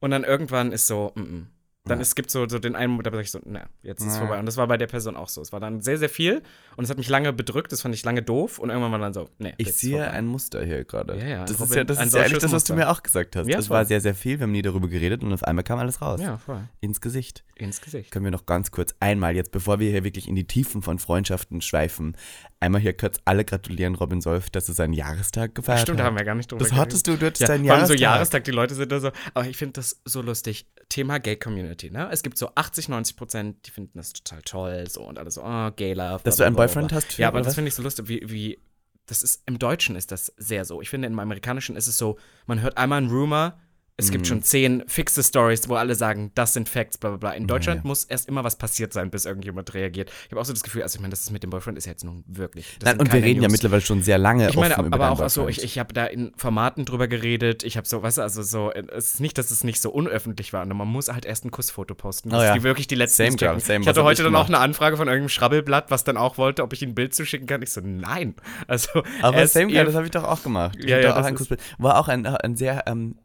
[0.00, 1.46] Und dann irgendwann ist so, mm -mm.
[1.86, 2.02] Dann Ja.
[2.02, 4.18] es gibt so, so den einen Moment, da sage ich so, na, jetzt ist es
[4.18, 4.38] vorbei.
[4.38, 5.40] Und das war bei der Person auch so.
[5.40, 6.42] Es war dann sehr, sehr viel
[6.76, 9.14] und es hat mich lange bedrückt, das fand ich lange doof und irgendwann war dann
[9.14, 9.54] so, nee.
[9.56, 10.10] Ich sehe vorbei.
[10.10, 11.16] ein Muster hier gerade.
[11.18, 13.34] Ja, ja, Das ist ja, das ist ja eigentlich das, was du mir auch gesagt
[13.34, 13.48] hast.
[13.48, 14.38] Ja, es war sehr, sehr viel.
[14.38, 16.20] Wir haben nie darüber geredet und auf einmal kam alles raus.
[16.20, 16.68] Ja, voll.
[16.80, 17.44] Ins Gesicht.
[17.56, 18.10] Ins Gesicht.
[18.10, 20.98] Können wir noch ganz kurz einmal jetzt, bevor wir hier wirklich in die Tiefen von
[20.98, 22.14] Freundschaften schweifen,
[22.60, 26.10] einmal hier kurz alle gratulieren Robin Solf, dass er seinen Jahrestag gefeiert Stimmt, da hat.
[26.10, 27.98] haben wir gar nicht drüber Das hattest du, du hattest Ja, deinen vor allem Jahrestag.
[27.98, 29.10] so Jahrestag, die Leute sind da so.
[29.32, 30.66] Aber ich finde das so lustig.
[30.90, 32.10] Thema Gay Community, ne?
[32.12, 35.42] Es gibt so 80, 90 Prozent, die finden das total toll, so und alle so,
[35.42, 36.20] oh, Gay Love.
[36.22, 38.58] Dass du einen Boyfriend hast Ja, aber das finde ich so lustig, wie, wie.
[39.06, 40.82] Das ist, im Deutschen ist das sehr so.
[40.82, 43.58] Ich finde, im Amerikanischen ist es so, man hört einmal einen Rumor,
[44.00, 44.12] es Mhm.
[44.12, 47.30] gibt schon zehn fixe Stories, wo alle sagen, das sind Facts, bla bla bla.
[47.32, 47.88] In Deutschland ja.
[47.88, 50.10] muss erst immer was passiert sein, bis irgendjemand reagiert.
[50.26, 51.86] Ich habe auch so das Gefühl, also ich meine, das ist mit dem Boyfriend ist
[51.86, 52.76] jetzt nun wirklich.
[52.80, 53.52] das Nein, und wir reden ja News.
[53.52, 56.32] mittlerweile schon sehr lange Ich meine, aber deinen auch so, ich, ich habe da in
[56.36, 57.62] Formaten drüber geredet.
[57.62, 60.52] Ich habe so, weißt du, also so, es ist nicht, dass es nicht so unöffentlich
[60.52, 60.62] war.
[60.62, 62.30] Und man muss halt erst ein Kussfoto posten.
[62.30, 62.54] Oh Das ja.
[62.56, 63.80] ist wirklich die letzten Same, girl, same.
[63.80, 66.62] Ich hatte heute ich dann auch eine Anfrage von irgendeinem Schrabbelblatt, was dann auch wollte,
[66.62, 67.62] ob ich ihm ein Bild zuschicken kann.
[67.62, 68.34] Ich so, nein.
[68.66, 70.76] Also, Aber Same Girl, das habe ich doch auch gemacht.
[70.84, 71.60] Ja, ja, auch ein Kussbild.
[71.78, 73.16] War auch ein, ein sehr ähm,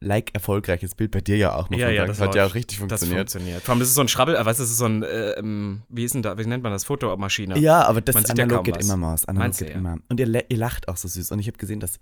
[0.68, 2.08] like-erfolgreiches Bild bei dir ja auch, muss ja, man ja, sagen.
[2.10, 3.32] das hat ja auch richtig Das funktioniert.
[3.32, 3.62] funktioniert.
[3.64, 5.84] Vor allem, das ist so ein Schrabbel, weißt du, das ist so ein, äh, ähm,
[5.90, 6.84] wie ist denn da, wie nennt man das?
[6.84, 7.58] Fotomaschine.
[7.60, 8.86] Ja, aber das Man ja analog kaum geht was.
[8.86, 9.26] immer Maus.
[9.26, 9.76] Analog Meinst geht ja?
[9.76, 9.98] immer.
[10.10, 11.32] Und ihr, ihr lacht auch so süß.
[11.32, 12.00] Und ich habe gesehen, dass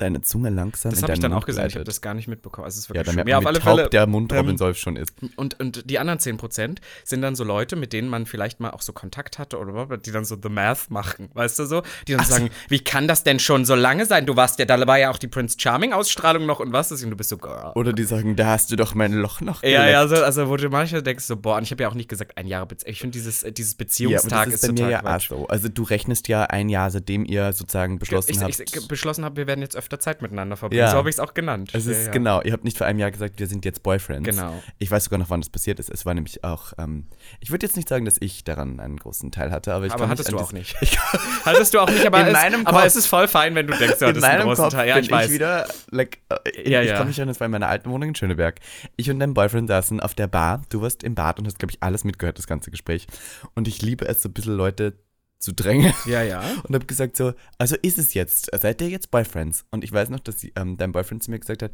[0.00, 1.66] seine Zunge langsam Das habe ich dann Mund auch gesehen.
[1.68, 2.64] Ich habe das gar nicht mitbekommen.
[2.64, 3.16] Also, es ist Ja, wirklich da schön.
[3.16, 3.90] merkt Ja, man, auf wie taub Fälle.
[3.90, 5.12] der Mund Robin ähm, Solf schon ist.
[5.36, 8.82] Und, und die anderen 10% sind dann so Leute, mit denen man vielleicht mal auch
[8.82, 11.82] so Kontakt hatte oder was, die dann so The Math machen, weißt du so?
[12.08, 14.26] Die dann sagen, wie kann das denn schon so lange sein?
[14.26, 17.10] Du warst ja, da war ja auch die Prince Charming-Ausstrahlung noch und was ist und
[17.10, 17.72] du bist so, girl.
[17.74, 19.92] Oder die sagen, da hast du doch mein Loch noch Ja, geleckt.
[19.92, 22.08] ja, also, also wo du manchmal denkst so, boah, und ich habe ja auch nicht
[22.08, 22.90] gesagt, ein Jahr Beziehung.
[22.92, 25.02] Ich finde dieses, äh, dieses Ja, Beziehungstag das ist ist bei mir total ja auch
[25.02, 25.28] Quatsch.
[25.28, 25.46] so.
[25.48, 28.60] Also du rechnest ja ein Jahr, seitdem ihr sozusagen beschlossen ich, habt.
[28.60, 30.80] ich, beschlossen habe, wir werden jetzt öfter Zeit miteinander verbringen.
[30.80, 30.90] Ja.
[30.90, 31.70] So habe ich es auch genannt.
[31.74, 32.12] es Ja, ist ja.
[32.12, 34.28] genau, ihr habt nicht vor einem Jahr gesagt, wir sind jetzt Boyfriends.
[34.28, 34.62] Genau.
[34.78, 35.90] Ich weiß sogar noch, wann das passiert ist.
[35.90, 37.06] Es war nämlich auch, ähm,
[37.40, 40.02] ich würde jetzt nicht sagen, dass ich daran einen großen Teil hatte, aber ich Aber
[40.02, 40.76] kann hattest an du auch nicht.
[40.82, 40.98] Ich,
[41.44, 43.66] Hattest du auch nicht, aber, In es, meinem aber Kopf- es ist voll fein, wenn
[43.66, 44.88] du denkst, du hattest einen großen Kopf Teil.
[44.88, 45.26] Ja, bin ich weiß.
[45.28, 46.96] ich wieder, like, äh, Ja, ich ja.
[46.96, 48.60] kann mich erinnern, das war in meiner alten Wohnung in Schöneberg.
[48.96, 50.62] Ich und dein Boyfriend saßen auf der Bar.
[50.68, 53.06] Du warst im Bad und hast, glaube ich, alles mitgehört, das ganze Gespräch.
[53.54, 54.94] Und ich liebe es, so ein bisschen Leute
[55.40, 55.92] zu drängen.
[56.06, 56.40] Ja, ja.
[56.68, 59.64] Und habe gesagt so, also ist es jetzt, seid ihr jetzt Boyfriends?
[59.70, 61.72] Und ich weiß noch, dass sie, ähm, dein Boyfriend zu mir gesagt hat,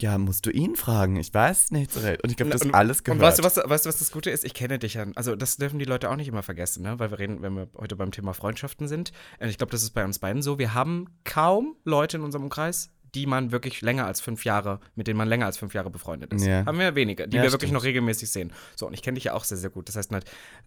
[0.00, 2.22] ja, musst du ihn fragen, ich weiß nicht so recht.
[2.22, 3.20] Und ich glaube, das und, alles gehört.
[3.20, 4.44] Und weißt du, was, weißt du, was das Gute ist?
[4.44, 5.06] Ich kenne dich ja.
[5.16, 7.00] Also, das dürfen die Leute auch nicht immer vergessen, ne?
[7.00, 9.10] Weil wir reden, wenn wir heute beim Thema Freundschaften sind.
[9.40, 10.58] äh, Ich glaube, das ist bei uns beiden so.
[10.58, 15.06] Wir haben kaum Leute in unserem Umkreis, die man wirklich länger als fünf Jahre, mit
[15.06, 16.44] denen man länger als fünf Jahre befreundet ist.
[16.46, 16.64] Ja.
[16.66, 17.74] Haben wir wenige, die Ja, wir wirklich stimmt.
[17.80, 18.52] noch regelmäßig sehen.
[18.76, 19.88] So, und ich kenne dich ja auch sehr, sehr gut.
[19.88, 20.10] Das heißt,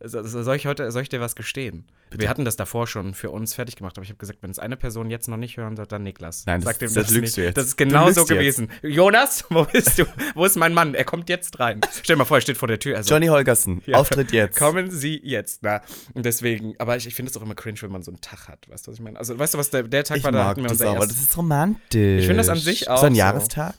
[0.04, 1.86] so- so- soll ich heute, soll ich dir was gestehen?
[2.12, 4.60] Wir hatten das davor schon für uns fertig gemacht, aber ich habe gesagt, wenn es
[4.60, 6.44] eine Person jetzt noch nicht hören soll, dann Niklas.
[6.46, 7.58] Nein, das- dem das lügst du jetzt.
[7.58, 8.30] Das ist genau so jetzt.
[8.30, 8.70] gewesen.
[8.82, 10.06] Jonas, wo bist du?
[10.36, 10.94] Wo ist mein Mann?
[10.94, 11.80] Er kommt jetzt rein.
[12.04, 12.98] Stell dir mal vor, er steht vor der Tür.
[12.98, 13.98] Also, Johnny Holgersen, Ja.
[13.98, 14.58] Auftritt jetzt.
[14.58, 15.60] Kommen Sie jetzt.
[15.64, 15.82] Na,
[16.14, 18.48] und deswegen, aber ich, ich finde es auch immer cringe, wenn man so einen Tag
[18.48, 18.70] hat.
[18.70, 19.18] Weißt du, was ich meine?
[19.20, 20.96] Also, weißt du, was der, der Tag ich war, da hatten wir das unser auch,
[20.98, 22.22] aber das ist romantisch.
[22.24, 23.20] Ich finde das an sich auch So ein so.
[23.20, 23.76] Jahrestag?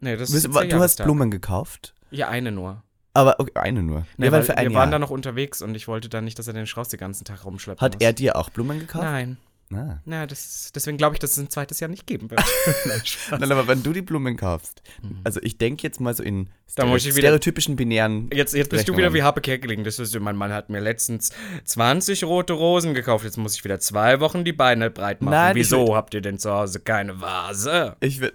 [0.00, 1.02] Nee, das Du, ist du der hast.
[1.04, 1.94] Blumen gekauft?
[2.10, 2.82] Ja, eine nur.
[3.14, 4.06] Aber okay, eine nur.
[4.16, 4.80] Nee, ja, weil weil wir Jahr.
[4.82, 7.24] waren da noch unterwegs und ich wollte dann nicht, dass er den Strauß den ganzen
[7.24, 7.80] Tag rumschleppt.
[7.80, 9.04] Hat er dir auch Blumen gekauft?
[9.04, 9.36] Nein.
[9.72, 9.98] Ah.
[10.04, 12.42] Na, das, deswegen glaube ich, dass es ein zweites Jahr nicht geben wird.
[12.84, 13.00] Nein.
[13.40, 14.82] Nein, aber wenn du die Blumen kaufst,
[15.24, 16.86] also ich denke jetzt mal so in Mhm.
[16.94, 18.30] Wieder- stereotypischen binären.
[18.32, 19.84] Jetzt, jetzt bist du wieder wie Harpe Kerkeling.
[19.84, 21.30] Das ist, mein Mann hat mir letztens
[21.64, 23.24] 20 rote Rosen gekauft.
[23.24, 25.34] Jetzt muss ich wieder zwei Wochen die Beine breit machen.
[25.34, 27.96] Nein, Wieso will- habt ihr denn zu Hause keine Vase?
[28.00, 28.34] Ich würde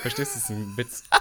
[0.00, 1.02] Verstehst du, das ist ein Witz.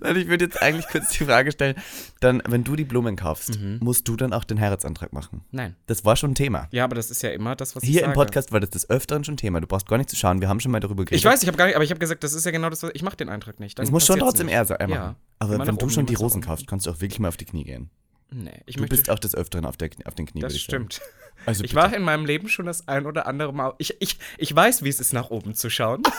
[0.00, 1.76] Nein, ich würd jetzt eigentlich kurz die Frage stellen,
[2.20, 3.78] dann, wenn du die Blumen kaufst, Mhm.
[3.80, 5.42] musst du dann auch den Heiratsantrag machen?
[5.50, 5.76] Nein.
[5.86, 6.68] Das war schon ein Thema.
[6.70, 8.12] Ja, aber das ist ja immer das, was ich Hier sage.
[8.12, 9.60] im Podcast war das des Öfteren schon Thema.
[9.60, 11.18] Du brauchst gar nicht zu schauen, wir haben schon mal darüber geredet.
[11.18, 12.82] Ich weiß, ich habe gar nicht, aber ich habe gesagt, das ist ja genau das,
[12.82, 13.78] was ich mache den Eintrag nicht.
[13.78, 14.54] Dann Es muss schon trotzdem nicht.
[14.54, 14.88] er sein.
[14.90, 15.16] Ja.
[15.38, 17.64] Aber wenn du schon die Rosen kaufst, kannst du auch wirklich mal auf die Knie
[17.64, 17.90] gehen.
[18.30, 21.00] Nee, ich Du bist auch des Öfteren auf, der, auf den Knie, würde das stimmt.
[21.46, 23.74] Also Ich war in meinem Leben schon das ein oder andere Mal.
[23.78, 26.02] Ich, ich, ich weiß, wie es ist, nach oben zu schauen.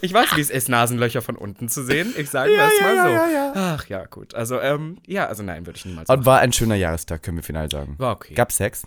[0.00, 2.14] ich weiß, wie es ist, Nasenlöcher von unten zu sehen.
[2.16, 3.10] Ich sage Ja, das ja, mal ja, so.
[3.10, 3.52] ja, ja.
[3.54, 4.34] Ach ja, gut.
[4.34, 7.44] Also, ähm, ja, also nein, würde ich niemals Und war ein schöner Jahrestag, können wir
[7.44, 7.94] final sagen.
[7.98, 8.34] War okay.
[8.34, 8.86] Gab Sex?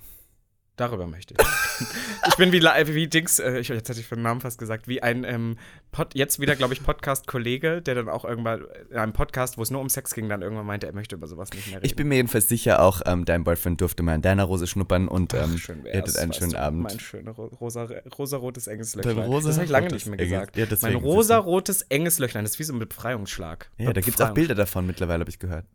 [0.77, 1.87] Darüber möchte ich.
[2.27, 5.03] ich bin wie, wie Dings, äh, ich, jetzt hatte ich den Namen fast gesagt, wie
[5.03, 5.57] ein ähm,
[5.91, 9.69] Pod, jetzt wieder, glaube ich, Podcast-Kollege, der dann auch irgendwann in einem Podcast, wo es
[9.69, 11.85] nur um Sex ging, dann irgendwann meinte, er möchte über sowas nicht mehr reden.
[11.85, 15.07] Ich bin mir jedenfalls sicher, auch ähm, dein Boyfriend durfte mal in deiner Rose schnuppern
[15.09, 16.83] und ähm, Ach, schön ihr hattet wär's, einen schönen du, Abend.
[16.83, 19.17] Mein schönes rosa, rosarotes Engeslöchlein.
[19.17, 20.55] Dein rosa- das habe ich lange nicht mehr gesagt.
[20.55, 23.69] Ja, mein rosarotes Engeslöchlein, das ist wie so ein Befreiungsschlag.
[23.77, 25.65] Ja, da gibt es auch Bilder davon mittlerweile, habe ich gehört.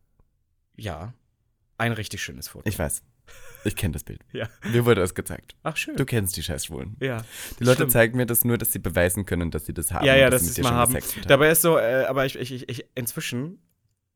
[0.77, 1.13] Ja.
[1.79, 2.67] Ein richtig schönes Foto.
[2.67, 3.03] Ich weiß.
[3.65, 4.21] Ich kenne das Bild.
[4.33, 4.49] Ja.
[4.71, 5.57] Mir wurde das gezeigt.
[5.63, 5.97] Ach, schön.
[5.97, 6.97] Du kennst die Scheißschwulen.
[7.01, 7.25] ja.
[7.59, 7.93] Die Leute Stimmt.
[7.93, 10.05] zeigen mir das nur, dass sie beweisen können, dass sie das haben.
[10.05, 10.97] Ja, ja, dass das sie dir mal haben.
[11.27, 13.59] Dabei ist so, äh, aber ich, ich, ich, ich, inzwischen,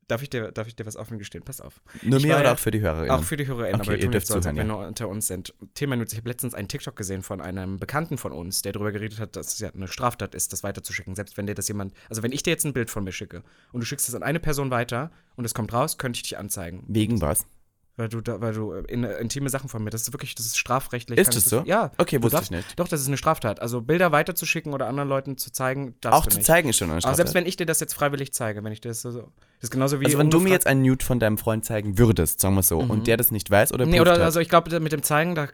[0.09, 1.45] darf ich, dir, darf ich dir was offen gestehen?
[1.45, 1.81] Pass auf.
[2.03, 3.11] Nur mir oder auch für die Hörerinnen?
[3.11, 4.75] Auch für die HörerInnen, Okay, aber ihr dürft so, zuhören, wir ja.
[4.75, 5.55] unter uns sind.
[5.75, 6.13] Thema News.
[6.13, 9.37] Ich habe letztens einen TikTok gesehen von einem Bekannten von uns, der darüber geredet hat,
[9.37, 11.15] dass es ja eine Straftat ist, das weiterzuschicken.
[11.15, 13.43] Selbst wenn dir das jemand, also wenn ich dir jetzt ein Bild von mir schicke
[13.73, 16.39] und du schickst es an eine Person weiter und es kommt raus, könnte ich dich
[16.39, 16.85] anzeigen.
[16.89, 17.47] Wegen was?
[18.01, 20.47] Weil du, da, weil du äh, in, intime Sachen von mir, das ist wirklich, das
[20.47, 21.19] ist strafrechtlich.
[21.19, 21.63] Ist das so?
[21.67, 21.93] Ja.
[21.99, 22.79] Okay, wusste darfst- ich nicht.
[22.81, 23.61] Doch, das ist eine Straftat.
[23.61, 26.47] Also Bilder weiterzuschicken oder anderen Leuten zu zeigen, Auch zu nicht.
[26.47, 27.17] zeigen ist schon eine Aber Straftat.
[27.19, 29.11] selbst wenn ich dir das jetzt freiwillig zeige, wenn ich dir das so.
[29.11, 30.07] Das ist genauso wie.
[30.07, 32.79] also wenn du mir jetzt einen Nude von deinem Freund zeigen würdest, sagen wir so,
[32.79, 35.35] und der das nicht weiß oder Nee, oder hat, also ich glaube, mit dem Zeigen,
[35.35, 35.47] da,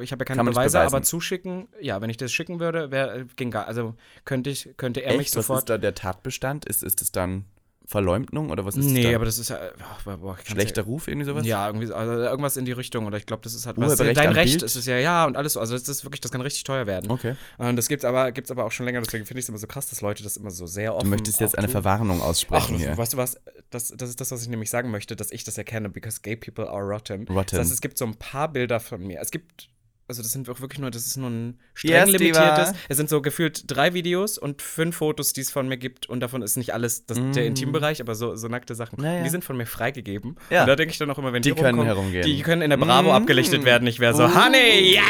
[0.00, 3.50] ich habe ja keine Beweise, aber zuschicken, ja, wenn ich das schicken würde, wär, ging
[3.50, 3.66] gar.
[3.66, 5.58] Also könnte ich, könnte er mich echt, was sofort.
[5.62, 6.64] ist da der Tatbestand?
[6.66, 7.46] Ist, ist es dann
[7.88, 9.14] Verleumdung oder was ist nee, da?
[9.16, 9.58] aber das ist ja.
[10.04, 11.46] Boah, boah, Schlechter Ruf, irgendwie sowas?
[11.46, 13.06] Ja, irgendwie, also irgendwas in die Richtung.
[13.06, 13.96] Oder ich glaube, das ist halt was.
[13.96, 14.62] Dein Recht Bild?
[14.62, 15.60] ist es ja, ja, und alles so.
[15.60, 17.10] Also, das ist wirklich, das kann richtig teuer werden.
[17.10, 17.34] Okay.
[17.56, 19.00] Und das gibt's aber, gibt's aber auch schon länger.
[19.00, 21.10] Deswegen finde ich es immer so krass, dass Leute das immer so sehr offen Du
[21.10, 21.68] möchtest jetzt eine.
[21.68, 22.94] Verwarnung Ach, aussprechen hier.
[22.98, 23.40] weißt du was?
[23.70, 26.36] Das, das ist das, was ich nämlich sagen möchte, dass ich das erkenne, because gay
[26.36, 27.26] people are rotten.
[27.28, 27.56] Rotten.
[27.56, 29.18] Das heißt, es gibt so ein paar Bilder von mir.
[29.20, 29.70] Es gibt,
[30.08, 32.72] also das sind auch wirklich nur, das ist nur ein streng Yes, limitiertes.
[32.88, 36.08] Es sind so gefühlt drei Videos und fünf Fotos, die es von mir gibt.
[36.08, 38.96] Und davon ist nicht alles das, der Intimbereich, aber so, so nackte Sachen.
[39.00, 39.02] Mm.
[39.02, 39.22] Naja.
[39.22, 40.36] Die sind von mir freigegeben.
[40.50, 40.62] Ja.
[40.62, 42.24] Und da denke ich dann auch immer, wenn die, Die können herumgehen.
[42.24, 43.22] Die können in der Bravo Mm.
[43.22, 43.86] abgelichtet werden.
[43.86, 44.34] Ich wäre so, Uh.
[44.34, 45.02] Honey, yes!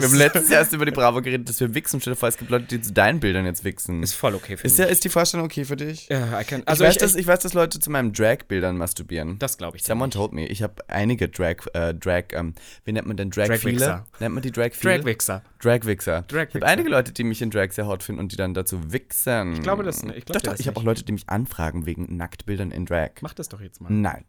[0.00, 2.00] Wir haben letztes Jahr erst über die Bravo geredet, dass wir wichsen.
[2.00, 4.02] Stell dir vor, es gibt Leute, die zu deinen Bildern jetzt wichsen.
[4.02, 4.86] ist voll okay für Ist, mich.
[4.86, 6.08] ja, ist die Vorstellung okay für dich?
[6.08, 8.76] ja, I can, Also ich, weiß, ich, dass, ich weiß, dass Leute zu meinen Drag-Bildern
[8.76, 9.38] masturbieren.
[9.38, 9.84] das glaube ich.
[9.84, 10.46] Someone told me.
[10.46, 14.06] Ich habe einige Drag, äh, Drag, ähm, wie nennt man denn Drag Drag-Wichser.
[14.20, 14.98] Nennt man die Drag Feeler?
[14.98, 15.42] Drag-Wichser.
[15.58, 16.24] Drag-Wichser.
[16.28, 18.92] Ich habe einige Leute, die mich in Drag sehr hot finden und die dann dazu
[18.92, 19.54] wichsen.
[19.54, 20.16] Ich glaube das nicht.
[20.16, 20.84] Ich glaub doch, doch, das ich habe auch.
[20.84, 23.10] Leute, die mich anfragen wegen Nacktbildern in Drag.
[23.20, 23.92] Mach das doch jetzt mal.
[23.92, 24.24] Nein,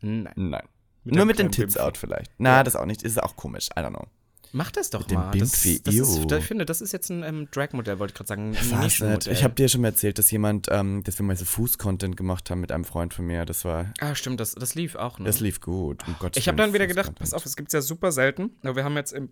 [0.00, 0.32] Nein.
[0.36, 0.68] nein.
[1.04, 2.30] Mit Nur mit den Tits out vielleicht.
[2.38, 3.02] Na, das auch nicht.
[3.02, 3.68] Ist auch komisch.
[3.76, 4.06] I don't know.
[4.56, 5.32] Mach das doch dem mal.
[5.32, 8.28] Das, Bimpfi, das ist, ich finde, das ist jetzt ein ähm, Drag-Modell, wollte ich gerade
[8.28, 8.56] sagen.
[8.56, 9.18] Ein.
[9.28, 12.48] Ich habe dir schon mal erzählt, dass jemand, ähm, dass wir mal so Fuß-Content gemacht
[12.50, 13.44] haben mit einem Freund von mir.
[13.46, 15.24] Das war, Ah, stimmt, das, das lief auch, ne?
[15.24, 16.06] das lief gut.
[16.06, 18.76] Um Gottes ich habe dann wieder gedacht, pass auf, es gibt ja super selten, aber
[18.76, 19.28] wir haben jetzt im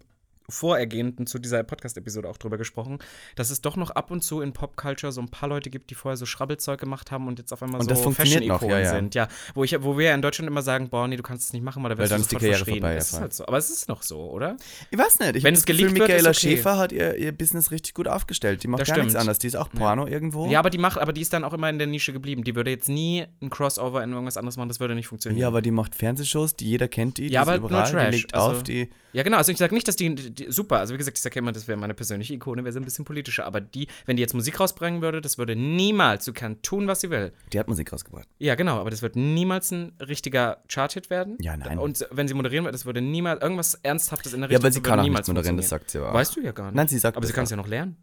[0.52, 2.98] Vorergehenden zu dieser Podcast-Episode auch drüber gesprochen,
[3.36, 5.94] dass es doch noch ab und zu in Popculture so ein paar Leute gibt, die
[5.94, 8.90] vorher so Schrabbelzeug gemacht haben und jetzt auf einmal Und so Fashion-Ikonen ja, ja.
[8.90, 9.14] sind.
[9.14, 11.52] Ja, wo, ich, wo wir ja in Deutschland immer sagen, boah, nee, du kannst es
[11.52, 13.46] nicht machen, weil da Weil wirst dann du sofort ja, Es ist halt so.
[13.46, 14.56] Aber es ist noch so, oder?
[14.90, 15.36] Ich weiß nicht.
[15.36, 16.38] Ich Wenn es das Gefühl, geleakt wird, Michaela okay.
[16.38, 18.62] Schäfer hat ihr, ihr Business richtig gut aufgestellt.
[18.62, 19.20] Die macht Das gar nichts stimmt.
[19.20, 19.38] anderes.
[19.38, 20.46] Die ist auch Porno irgendwo.
[20.46, 22.44] Ja, aber die macht, aber die ist dann auch immer in der Nische geblieben.
[22.44, 25.40] Die würde jetzt nie ein Crossover in irgendwas anderes machen, das würde nicht funktionieren.
[25.40, 27.28] Ja, aber die macht Fernsehshows, die jeder kennt die.
[27.28, 28.90] Ja, die ist aber nur überall, Trash, Die legt also- auf, die.
[29.12, 29.36] Ja, genau.
[29.36, 30.14] Also ich sage nicht, dass die,
[30.46, 30.78] die super.
[30.78, 32.84] Also wie gesagt, ich sage ja immer, das wäre meine persönliche Ikone, wäre sie ein
[32.84, 33.44] bisschen politischer.
[33.46, 36.24] Aber die, wenn die jetzt Musik rausbringen würde, das würde niemals.
[36.24, 37.32] Du kannst tun, was sie will.
[37.52, 38.28] Die hat Musik rausgebracht.
[38.38, 38.78] Ja, genau.
[38.78, 41.36] Aber das wird niemals ein richtiger Chart-Hit werden.
[41.40, 41.78] Ja, nein.
[41.78, 44.66] Und wenn sie moderieren wird, das würde niemals irgendwas Ernsthaftes in der Ja, Richtung.
[44.66, 46.14] aber sie würde kann auch niemals moderieren, das sagt sie aber auch.
[46.14, 46.74] Weißt du ja gar nicht.
[46.74, 47.96] Nein, sie sagt Aber sie kann es ja noch lernen.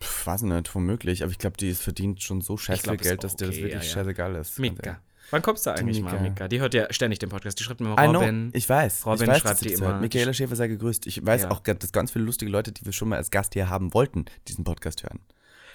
[0.00, 1.22] Pff, weiß ich nicht, womöglich.
[1.22, 3.82] Aber ich glaube, die ist verdient schon so scheiße Geld, dass dir das okay, wirklich
[3.82, 3.94] ja, ja.
[3.94, 4.58] scheißegal ist.
[4.58, 5.00] Mika.
[5.30, 6.22] Wann kommst du eigentlich mal, Mika.
[6.22, 6.48] Mika?
[6.48, 7.58] Die hört ja ständig den Podcast.
[7.58, 8.50] Die schreibt mir mal Robin.
[8.54, 9.04] ich weiß.
[9.06, 9.86] Robin ich weiß, schreibt die immer.
[9.88, 10.00] hört.
[10.00, 11.06] Michaela Schäfer sei gegrüßt.
[11.06, 11.50] Ich weiß Ja.
[11.50, 14.24] auch, dass ganz viele lustige Leute, die wir schon mal als Gast hier haben wollten,
[14.48, 15.20] diesen Podcast hören.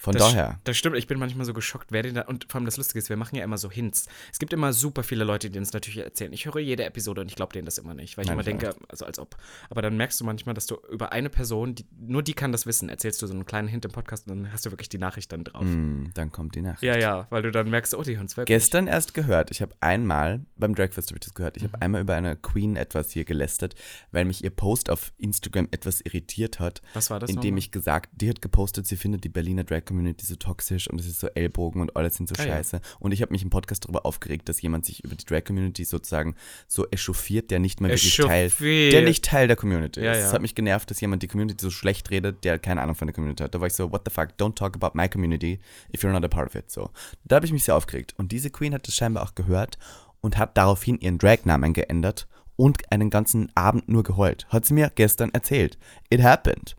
[0.03, 0.59] Von Das, daher.
[0.65, 2.23] das stimmt, ich bin manchmal so geschockt, wer den da.
[2.23, 4.07] Und vor allem das Lustige ist, wir machen ja immer so Hints.
[4.33, 6.33] Es gibt immer super viele Leute, die uns natürlich erzählen.
[6.33, 8.43] Ich höre jede Episode und ich glaube denen das immer nicht, weil ich Nein, immer
[8.43, 9.37] denke, also als ob.
[9.69, 12.65] Aber dann merkst du manchmal, dass du über eine Person, die, nur die kann das
[12.65, 14.97] wissen, erzählst du so einen kleinen Hint im Podcast und dann hast du wirklich die
[14.97, 15.61] Nachricht dann drauf.
[15.61, 16.83] Hm, dann kommt die Nachricht.
[16.83, 18.53] Ja, ja, weil du dann merkst, oh, die hören es wirklich.
[18.53, 19.51] Gestern erst gehört.
[19.51, 21.67] Ich habe einmal, beim Dragfest habe ich das gehört, ich Mhm.
[21.71, 23.73] habe einmal über eine Queen etwas hier gelästert,
[24.11, 26.81] weil mich ihr Post auf Instagram etwas irritiert hat.
[26.93, 27.59] Was war das Indem nochmal?
[27.59, 31.07] ich gesagt, die hat gepostet, sie findet die Berliner Drag Community so toxisch und es
[31.07, 32.53] ist so Ellbogen und alles sind so Ah, ja.
[32.55, 32.81] scheiße.
[32.99, 35.85] Und ich habe mich im Podcast darüber aufgeregt, dass jemand sich über die Drag Community
[35.85, 36.35] sozusagen
[36.67, 40.19] so echauffiert, der nicht mehr wirklich Teil, der nicht Teil der Community Ja, ist.
[40.19, 40.27] ja.
[40.27, 43.07] Es hat mich genervt, dass jemand die Community so schlecht redet, der keine Ahnung von
[43.07, 43.53] der Community hat.
[43.53, 45.59] Da war ich so, what the fuck, don't talk about my community
[45.93, 46.71] if you're not a part of it.
[46.71, 46.89] So.
[47.25, 48.13] Da habe ich mich sehr aufgeregt.
[48.17, 49.77] Und diese Queen hat das scheinbar auch gehört
[50.21, 54.47] und hat daraufhin ihren Drag-Namen geändert und einen ganzen Abend nur geheult.
[54.49, 55.77] Hat sie mir gestern erzählt.
[56.09, 56.75] It happened.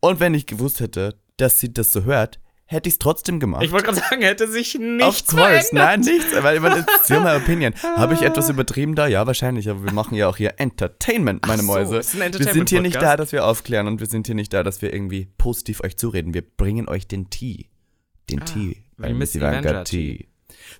[0.00, 3.62] Und wenn ich gewusst hätte, dass sie das so hört, hätte ich es trotzdem gemacht.
[3.62, 5.72] Ich wollte gerade sagen, hätte sich nichts course, verändert.
[5.72, 7.74] nein, nichts, weil man it's still my opinion.
[7.96, 9.06] Habe ich etwas übertrieben da?
[9.06, 11.96] Ja, wahrscheinlich, aber wir machen ja auch hier Entertainment, meine so, Mäuse.
[11.98, 13.02] ist ein wir sind hier nicht Entertainment-Podcast.
[13.02, 15.96] da, dass wir aufklären und wir sind hier nicht da, dass wir irgendwie positiv euch
[15.96, 16.34] zureden.
[16.34, 17.70] Wir bringen euch den Tee.
[18.28, 18.82] Den Tee.
[18.96, 20.28] Bei wie Miss Miss Ivanka Ivanka Tee.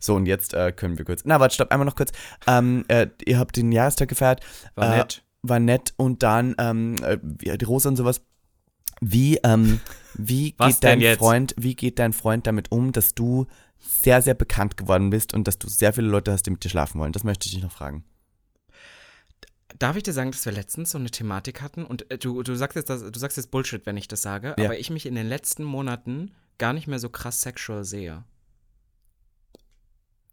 [0.01, 1.23] So, und jetzt äh, können wir kurz.
[1.25, 2.13] Na, warte, stopp, einmal noch kurz.
[2.47, 4.41] Ähm, äh, ihr habt den Jahrestag gefeiert.
[4.75, 5.23] War äh, nett.
[5.43, 8.23] War nett und dann ähm, äh, die Rosa und sowas.
[9.01, 9.81] Wie, ähm,
[10.19, 11.19] wie Was geht dein jetzt?
[11.19, 13.47] Freund, wie geht dein Freund damit um, dass du
[13.79, 16.71] sehr, sehr bekannt geworden bist und dass du sehr viele Leute hast, die mit dir
[16.71, 17.13] schlafen wollen?
[17.13, 18.05] Das möchte ich dich noch fragen.
[19.79, 22.55] Darf ich dir sagen, dass wir letztens so eine Thematik hatten und äh, du, du,
[22.55, 24.65] sagst jetzt, du sagst jetzt Bullshit, wenn ich das sage, Ja.
[24.67, 28.25] aber ich mich in den letzten Monaten gar nicht mehr so krass sexual sehe.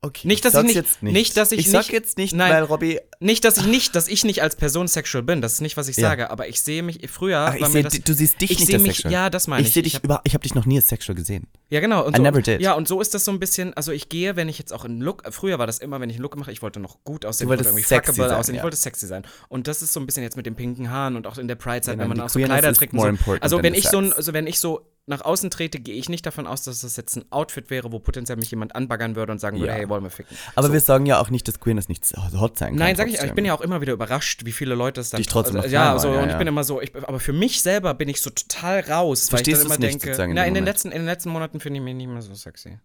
[0.05, 0.27] Okay.
[0.27, 1.37] Nicht, dass sag's ich nicht- jetzt nicht.
[1.37, 2.51] dass ich ich sag nicht- jetzt nicht, Nein.
[2.51, 2.99] weil Robby.
[3.21, 5.87] Nicht, dass ich nicht, dass ich nicht als Person sexual bin, das ist nicht, was
[5.87, 6.09] ich Ja.
[6.09, 8.51] sage, aber ich sehe mich früher Ach, ich war mir seh, das, du siehst dich
[8.51, 9.13] ich nicht als mich, sexual.
[9.13, 9.69] ja, das meine ich.
[9.69, 11.47] ich sehe dich über, ich habe dich noch nie als sexual gesehen.
[11.69, 12.05] Ja, genau.
[12.05, 12.59] Und I so, never did.
[12.59, 14.83] Ja, und so ist das so ein bisschen, also ich gehe, wenn ich jetzt auch
[14.83, 17.25] einen Look, früher war das immer, wenn ich einen Look mache, ich wollte noch gut
[17.25, 18.63] aussehen, ich wollte irgendwie fuckable sein, aussehen, ich ja.
[18.63, 19.23] wollte sexy sein.
[19.47, 21.55] Und das ist so ein bisschen jetzt mit den pinken Haaren und auch in der
[21.55, 22.99] Pride-Zeit, Ja, wenn man auch so Kleider trägt so.
[23.39, 26.25] Also than wenn ich so, also wenn ich so nach außen trete, gehe ich nicht
[26.25, 29.39] davon aus, dass das jetzt ein Outfit wäre, wo potenziell mich jemand anbaggern würde und
[29.39, 29.77] sagen würde, Ja.
[29.77, 30.37] hey, wollen wir ficken.
[30.55, 30.73] Aber so.
[30.73, 32.05] wir sagen ja auch nicht, dass Queerness nicht
[32.39, 32.77] hot sein kann.
[32.77, 35.17] Nein, sag ich, ich bin ja auch immer wieder überrascht, wie viele Leute es dann
[35.17, 37.61] Dich trotzdem also, Ja, so, ja, und ich bin immer so, ich, aber für mich
[37.61, 40.45] selber bin ich so total raus, weil Verstehst ich dann immer nicht denke, in na,
[40.45, 42.79] in den letzten in den letzten Monaten finde ich mich nicht mehr so sexy.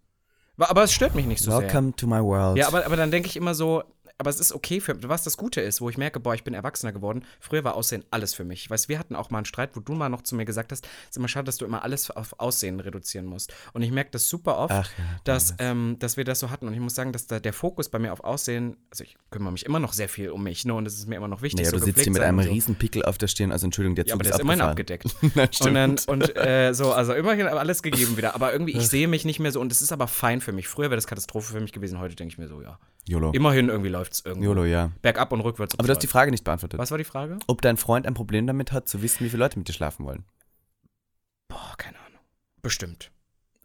[0.57, 1.61] Aber, aber es stört mich nicht so sehr.
[1.61, 2.57] Welcome to my world.
[2.57, 3.83] Ja, aber, aber dann denke ich immer so,
[4.19, 6.53] aber es ist okay für, was das Gute ist, wo ich merke, boah, ich bin
[6.53, 7.23] erwachsener geworden.
[7.39, 8.69] Früher war Aussehen alles für mich.
[8.69, 10.85] Weißt, wir hatten auch mal einen Streit, wo du mal noch zu mir gesagt hast,
[10.85, 13.53] es ist immer schade, dass du immer alles auf Aussehen reduzieren musst.
[13.71, 16.67] Und ich merke das super oft, Ach ja, dass, ähm, dass wir das so hatten.
[16.67, 19.53] Und ich muss sagen, dass da der Fokus bei mir auf Aussehen, also ich kümmere
[19.53, 20.73] mich immer noch sehr viel um mich, ne?
[20.73, 21.61] Und es ist mir immer noch wichtig.
[21.61, 22.49] Naja, so du sitzt hier mit einem so.
[22.49, 25.05] riesen Pickel auf der Stirn, also Entschuldigung, der Ja, Zug aber der ist immerhin abgedeckt.
[25.35, 28.35] Nein, Und dann, und äh, so, also immerhin alles gegeben wieder.
[28.35, 30.67] Aber irgendwie, ich sehe mich nicht mehr so und es ist aber fein für mich.
[30.67, 32.77] Früher wäre das Katastrophe für mich gewesen, heute denke ich mir so, ja.
[33.07, 33.31] YOLO.
[33.31, 34.45] Immerhin irgendwie läuft es irgendwie.
[34.45, 34.91] YOLO, ja.
[35.01, 35.77] Bergab und rückwärts.
[35.77, 36.79] Aber du hast die Frage nicht beantwortet.
[36.79, 37.37] Was war die Frage?
[37.47, 40.05] Ob dein Freund ein Problem damit hat, zu wissen, wie viele Leute mit dir schlafen
[40.05, 40.25] wollen.
[41.47, 42.19] Boah, keine Ahnung.
[42.61, 43.11] Bestimmt.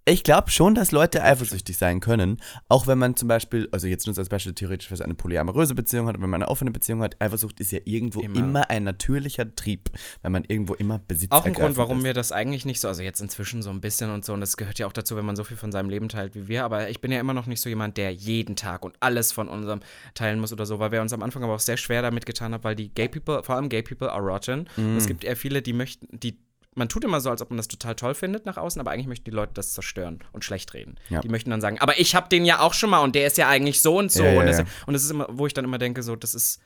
[0.07, 2.37] Ich glaube schon, dass Leute eifersüchtig sein können,
[2.69, 6.09] auch wenn man zum Beispiel, also jetzt nur als Beispiel theoretisch, was eine polyamoröse Beziehung
[6.09, 8.71] hat, wenn man eine offene Beziehung hat, Eifersucht ist ja irgendwo immer, Immer.
[8.71, 9.89] ein natürlicher Trieb,
[10.21, 12.03] weil man irgendwo immer Besitz Auch ein Grund, warum ist.
[12.03, 14.59] mir das eigentlich nicht so, also jetzt inzwischen so ein bisschen und so, und das
[14.59, 16.91] gehört ja auch dazu, wenn man so viel von seinem Leben teilt wie wir, aber
[16.91, 19.81] ich bin ja immer noch nicht so jemand, der jeden Tag und alles von unserem
[20.13, 22.53] teilen muss oder so, weil wir uns am Anfang aber auch sehr schwer damit getan
[22.53, 24.69] haben, weil die Gay People, vor allem Gay People are rotten.
[24.77, 24.85] Mhm.
[24.85, 26.37] Und es gibt eher viele, die möchten, die
[26.75, 29.07] man tut immer so, als ob man das total toll findet nach außen, aber eigentlich
[29.07, 30.97] möchten die Leute das zerstören und schlecht reden.
[31.09, 31.21] Ja.
[31.21, 33.39] Die möchten dann sagen, aber ich habe den ja auch schon mal und der ist
[33.39, 34.25] ja eigentlich so und so.
[34.25, 34.65] Ja, und, das, ja.
[34.87, 36.61] und das ist immer, wo ich dann immer denke, so, das ist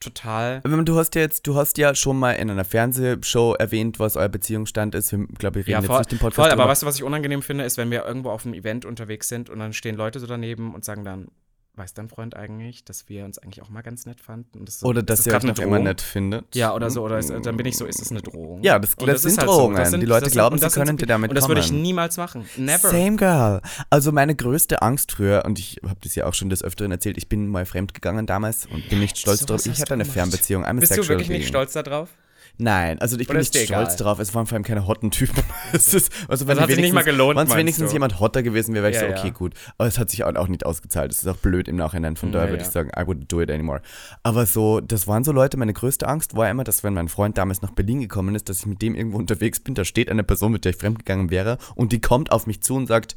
[0.00, 0.60] total.
[0.62, 4.28] Du hast ja jetzt, du hast ja schon mal in einer Fernsehshow erwähnt, was euer
[4.28, 5.12] Beziehungsstand ist.
[5.12, 6.68] Wir, glaube ich, reden Ja, jetzt voll, nicht im Podcast voll aber drüber.
[6.68, 9.48] weißt du, was ich unangenehm finde, ist, wenn wir irgendwo auf einem Event unterwegs sind
[9.48, 11.28] und dann stehen Leute so daneben und sagen dann,
[11.74, 14.58] weiß dein Freund eigentlich, dass wir uns eigentlich auch mal ganz nett fanden?
[14.60, 16.54] Und das so, Oder dass das ihr euch noch immer nett findet.
[16.54, 18.62] Ja, oder so, oder ist, dann bin ich so, ist das eine Drohung?
[18.62, 19.76] Ja, das- Und das sind ist halt Drohungen.
[19.76, 21.72] Das Die Leute das glauben, sie das sind können dir damit Und das würde ich
[21.72, 22.44] niemals machen.
[22.56, 22.90] Never.
[22.90, 23.62] Same girl.
[23.88, 27.16] Also meine größte Angst früher, und ich habe das ja auch schon des Öfteren erzählt,
[27.16, 29.64] ich bin mal fremd gegangen damals und bin nicht stolz So drauf.
[29.64, 30.04] Ich hatte eine.
[30.04, 30.64] Fernbeziehung.
[30.64, 32.10] I'm Bist du wirklich nicht stolz darauf?
[32.58, 34.04] Nein, also ich bin Oder nicht ist dir stolz egal?
[34.04, 34.18] drauf.
[34.20, 35.42] Es waren vor allem keine hotten Typen.
[35.72, 37.94] es ist, also wenn hat sich nicht mal gelohnt, Wenn es wenigstens du?
[37.94, 39.32] jemand hotter gewesen wäre, wäre ich Ja, so, okay, ja.
[39.32, 39.54] gut.
[39.78, 41.10] Aber es hat sich auch auch nicht ausgezahlt.
[41.10, 42.14] Es ist auch blöd im Nachhinein.
[42.16, 43.80] Von daher Ja, würde ich sagen, I wouldn't do it anymore.
[44.22, 47.36] Aber so, das waren so Leute, meine größte Angst war immer, dass wenn mein Freund
[47.38, 50.22] damals nach Berlin gekommen ist, dass ich mit dem irgendwo unterwegs bin, da steht eine
[50.22, 53.14] Person, mit der ich fremdgegangen wäre und die kommt auf mich zu und sagt,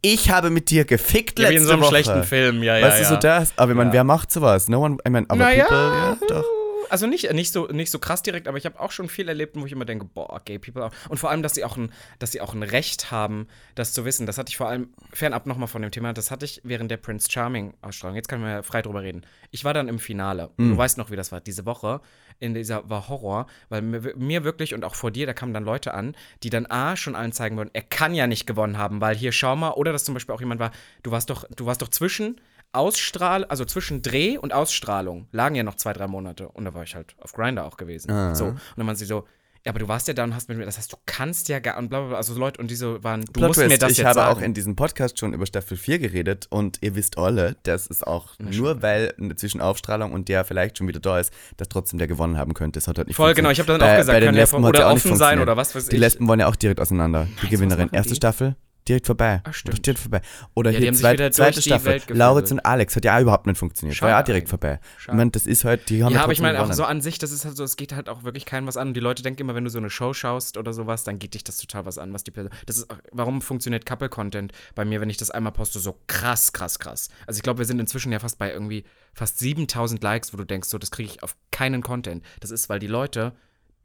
[0.00, 1.88] ich habe mit dir gefickt letzte wie in so einem Woche.
[1.90, 2.86] schlechten Film, ja, ja.
[2.86, 3.52] Weißt du, so das?
[3.56, 4.68] Aber ich meine, wer macht sowas?
[4.68, 6.44] No one, I mean, aber Naja, people, ja, doch.
[6.90, 9.56] Also nicht, nicht, so, nicht so krass direkt, aber ich habe auch schon viel erlebt,
[9.58, 10.92] wo ich immer denke, boah, gay people auch.
[11.08, 14.04] Und vor allem, dass sie auch ein, dass sie auch ein Recht haben, das zu
[14.04, 14.26] wissen.
[14.26, 16.96] Das hatte ich vor allem, fernab nochmal von dem Thema, das hatte ich während der
[16.96, 18.16] Prince Charming-Ausstrahlung.
[18.16, 19.22] Jetzt können wir ja frei drüber reden.
[19.50, 20.50] Ich war dann im Finale.
[20.56, 20.70] Mhm.
[20.70, 21.40] Du weißt noch, wie das war.
[21.40, 22.00] Diese Woche,
[22.38, 25.64] in dieser war Horror, weil mir, mir wirklich und auch vor dir, da kamen dann
[25.64, 29.00] Leute an, die dann A, schon allen zeigen würden, er kann ja nicht gewonnen haben,
[29.00, 30.72] weil hier schau mal, oder dass zum Beispiel auch jemand war,
[31.02, 32.40] du warst doch, du warst doch zwischen
[32.72, 36.48] Ausstrahl, also zwischen Dreh und Ausstrahlung lagen ja noch zwei, drei Monate.
[36.48, 38.10] Und da war ich halt auf Grinder auch gewesen.
[38.10, 38.34] Ah.
[38.34, 38.46] So.
[38.46, 39.24] Und dann waren sie so,
[39.64, 41.58] ja, aber du warst ja da und hast mit mir, das heißt, du kannst ja
[41.58, 42.16] gar, und bla, bla, bla.
[42.18, 44.38] Also Leute, und diese waren, du Plot musst mir Twist, das ich jetzt habe sagen.
[44.38, 48.04] auch in diesem Podcast schon über Staffel 4 geredet und ihr wisst alle, dass es
[48.04, 52.06] auch nur weil zwischen Aufstrahlung und der vielleicht schon wieder da ist, dass trotzdem der
[52.06, 52.76] gewonnen haben könnte.
[52.78, 54.40] Das hat halt nicht Voll, genau, ich habe dann Bei- auch gesagt, bei den ja
[54.42, 56.00] Lesben oder ja nicht offen sein oder was weiß Die ich.
[56.00, 57.26] Lesben wollen ja auch direkt auseinander.
[57.40, 58.16] Die was Gewinnerin, erste die?
[58.16, 58.54] Staffel,
[58.88, 59.40] direkt vorbei.
[59.44, 59.84] Ach, stimmt.
[59.84, 60.20] Direkt vorbei.
[60.54, 62.00] Oder Ja, die hier zweit, zweite Staffel.
[62.08, 64.00] Lauritz und Alex hat ja überhaupt nicht funktioniert.
[64.02, 64.80] War ja auch Schade direkt vorbei.
[64.96, 65.16] Ich Schade.
[65.16, 67.30] meine, das ist halt, die haben Ja, aber ich meine auch so an sich, das
[67.30, 68.88] ist halt so, es geht halt auch wirklich keinem was an.
[68.88, 71.34] Und die Leute denken immer, wenn du so eine Show schaust oder sowas, dann geht
[71.34, 72.52] dich das total was an, was die Person.
[72.66, 76.78] Das ist, warum funktioniert Couple-Content bei mir, wenn ich das einmal poste, so krass, krass,
[76.78, 77.08] krass.
[77.26, 80.44] Also ich glaube, wir sind inzwischen ja fast bei irgendwie fast 7000 Likes, wo du
[80.44, 82.24] denkst, so, das kriege ich auf keinen Content.
[82.40, 83.32] Das ist, weil die Leute,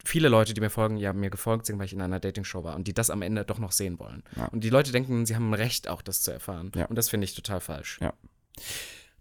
[0.04, 2.76] viele Leute, die mir folgen, ja mir gefolgt sind, weil ich in einer Dating-Show war
[2.76, 4.24] und die das am Ende doch noch sehen wollen.
[4.36, 4.46] Ja.
[4.48, 6.72] Und die Leute denken, sie haben ein Recht, auch das zu erfahren.
[6.76, 6.86] Ja.
[6.86, 8.00] Und das finde ich total falsch.
[8.02, 8.14] Ja.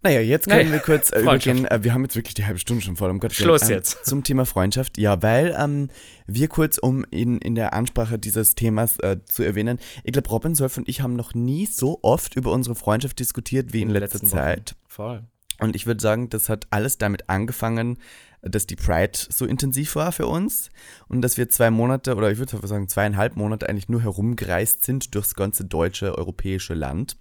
[0.02, 1.66] Naja, jetzt können Naja, wir kurz äh, übergehen.
[1.66, 3.10] Äh, wir haben jetzt wirklich die halbe Stunde schon voll.
[3.10, 3.72] Um Gottes Schluss Willen.
[3.72, 4.06] jetzt.
[4.06, 4.96] Zum Thema Freundschaft.
[4.96, 5.90] Ja, weil ähm,
[6.26, 10.54] wir kurz, um in, in der Ansprache dieses Themas äh, zu erwähnen, ich glaube, Robin
[10.54, 13.98] Solf und ich haben noch nie so oft über unsere Freundschaft diskutiert wie in, den
[13.98, 14.70] letzter Zeit.
[14.70, 14.88] Wochen.
[14.88, 15.24] Voll.
[15.60, 17.98] Und ich würde sagen, das hat alles damit angefangen,
[18.42, 20.70] dass die Pride so intensiv war für uns
[21.08, 25.14] und dass wir zwei Monate oder ich würde sagen zweieinhalb Monate eigentlich nur herumgereist sind
[25.14, 27.16] durchs ganze deutsche, europäische Land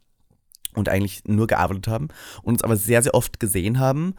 [0.75, 2.07] und eigentlich nur gearbeitet haben
[2.43, 4.15] und uns aber sehr, sehr oft gesehen haben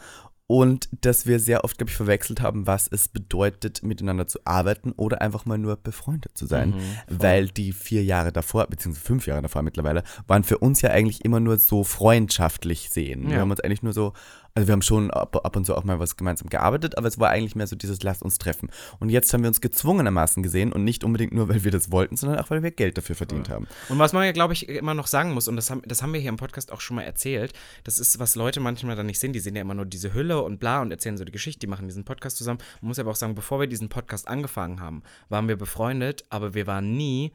[0.47, 4.91] und dass wir sehr oft, glaube ich, verwechselt haben, was es bedeutet, miteinander zu arbeiten
[4.91, 6.71] oder einfach mal nur befreundet zu sein.
[6.71, 10.91] Mhm, Weil die vier Jahre davor, beziehungsweise fünf Jahre davor mittlerweile, waren für uns ja
[10.91, 13.29] eigentlich immer nur so freundschaftlich sehen.
[13.29, 13.41] Wir Ja.
[13.43, 14.13] haben uns eigentlich nur so,
[14.55, 17.19] also wir haben schon ab, ab und zu auch mal was gemeinsam gearbeitet, aber es
[17.19, 18.71] war eigentlich mehr so dieses Lasst uns treffen.
[18.99, 22.17] Und jetzt haben wir uns gezwungenermaßen gesehen und nicht unbedingt nur, weil wir das wollten,
[22.17, 23.69] sondern auch, weil wir Geld dafür verdient haben.
[23.89, 26.13] Und was man ja, glaube ich, immer noch sagen muss, und das haben, das haben
[26.13, 27.53] wir hier im Podcast auch schon mal erzählt,
[27.85, 30.43] das ist, was Leute manchmal dann nicht sehen, die sehen ja immer nur diese Hülle
[30.43, 32.61] und bla und erzählen so die Geschichte, die machen diesen Podcast zusammen.
[32.81, 36.55] Man muss aber auch sagen, bevor wir diesen Podcast angefangen haben, waren wir befreundet, aber
[36.55, 37.33] wir waren nie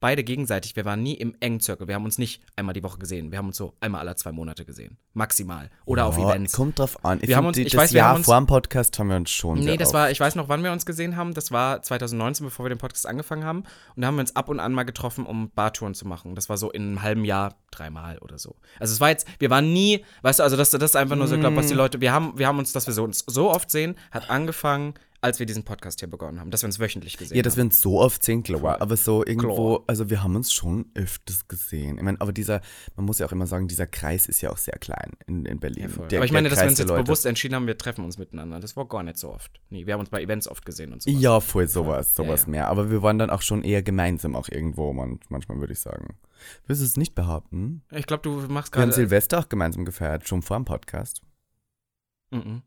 [0.00, 1.88] beide gegenseitig, wir waren nie im engen Circle.
[1.88, 3.30] Wir haben uns nicht einmal die Woche gesehen.
[3.30, 4.98] Wir haben uns so einmal alle zwei Monate gesehen.
[5.14, 5.70] Maximal.
[5.86, 6.52] Oder auf Ja, Events.
[6.52, 7.18] Kommt drauf an.
[7.22, 9.08] Ich Wir haben uns- ich das weiß, wir Jahr haben uns- vor dem Podcast haben
[9.08, 11.32] wir uns schon Nee, das oft- war, ich weiß noch, wann wir uns gesehen haben.
[11.34, 13.60] Das war 2019, bevor wir den Podcast angefangen haben.
[13.94, 16.34] Und da haben wir uns ab und an mal getroffen, um Bartouren zu machen.
[16.34, 18.56] Das war so in einem halben Jahr dreimal oder so.
[18.78, 21.26] Also es war jetzt, wir waren nie, weißt du, also das, das ist einfach nur
[21.26, 23.24] so, ich glaube, was die Leute, wir haben, wir haben uns, dass wir so, uns
[23.26, 24.94] so oft sehen, hat angefangen,
[25.26, 27.58] als wir diesen Podcast hier begonnen haben, dass wir uns wöchentlich gesehen Ja, dass haben.
[27.58, 28.80] wir uns so oft sehen, klar.
[28.80, 31.98] Aber so irgendwo, also wir haben uns schon öfters gesehen.
[31.98, 32.62] Ich meine, aber dieser,
[32.96, 35.60] man muss ja auch immer sagen, dieser Kreis ist ja auch sehr klein in, in
[35.60, 35.92] Berlin.
[36.10, 37.02] Der- Aber ich meine, dass wir Kreis uns der jetzt Leute.
[37.04, 38.60] bewusst entschieden haben, wir treffen uns miteinander.
[38.60, 39.60] Das war gar nicht so oft.
[39.68, 41.10] Nee, wir haben uns bei Events oft gesehen und so.
[41.10, 42.50] Ja, voll sowas, Ja, sowas ja.
[42.50, 42.68] mehr.
[42.68, 46.16] Aber wir waren dann auch schon eher gemeinsam auch irgendwo, man, manchmal würde ich sagen.
[46.66, 47.82] Willst du es nicht behaupten?
[47.90, 48.92] Ich glaube, du machst Wir haben gerade.
[48.94, 51.22] Silvester auch gemeinsam gefeiert, schon vor dem Podcast.
[52.30, 52.62] Mhm.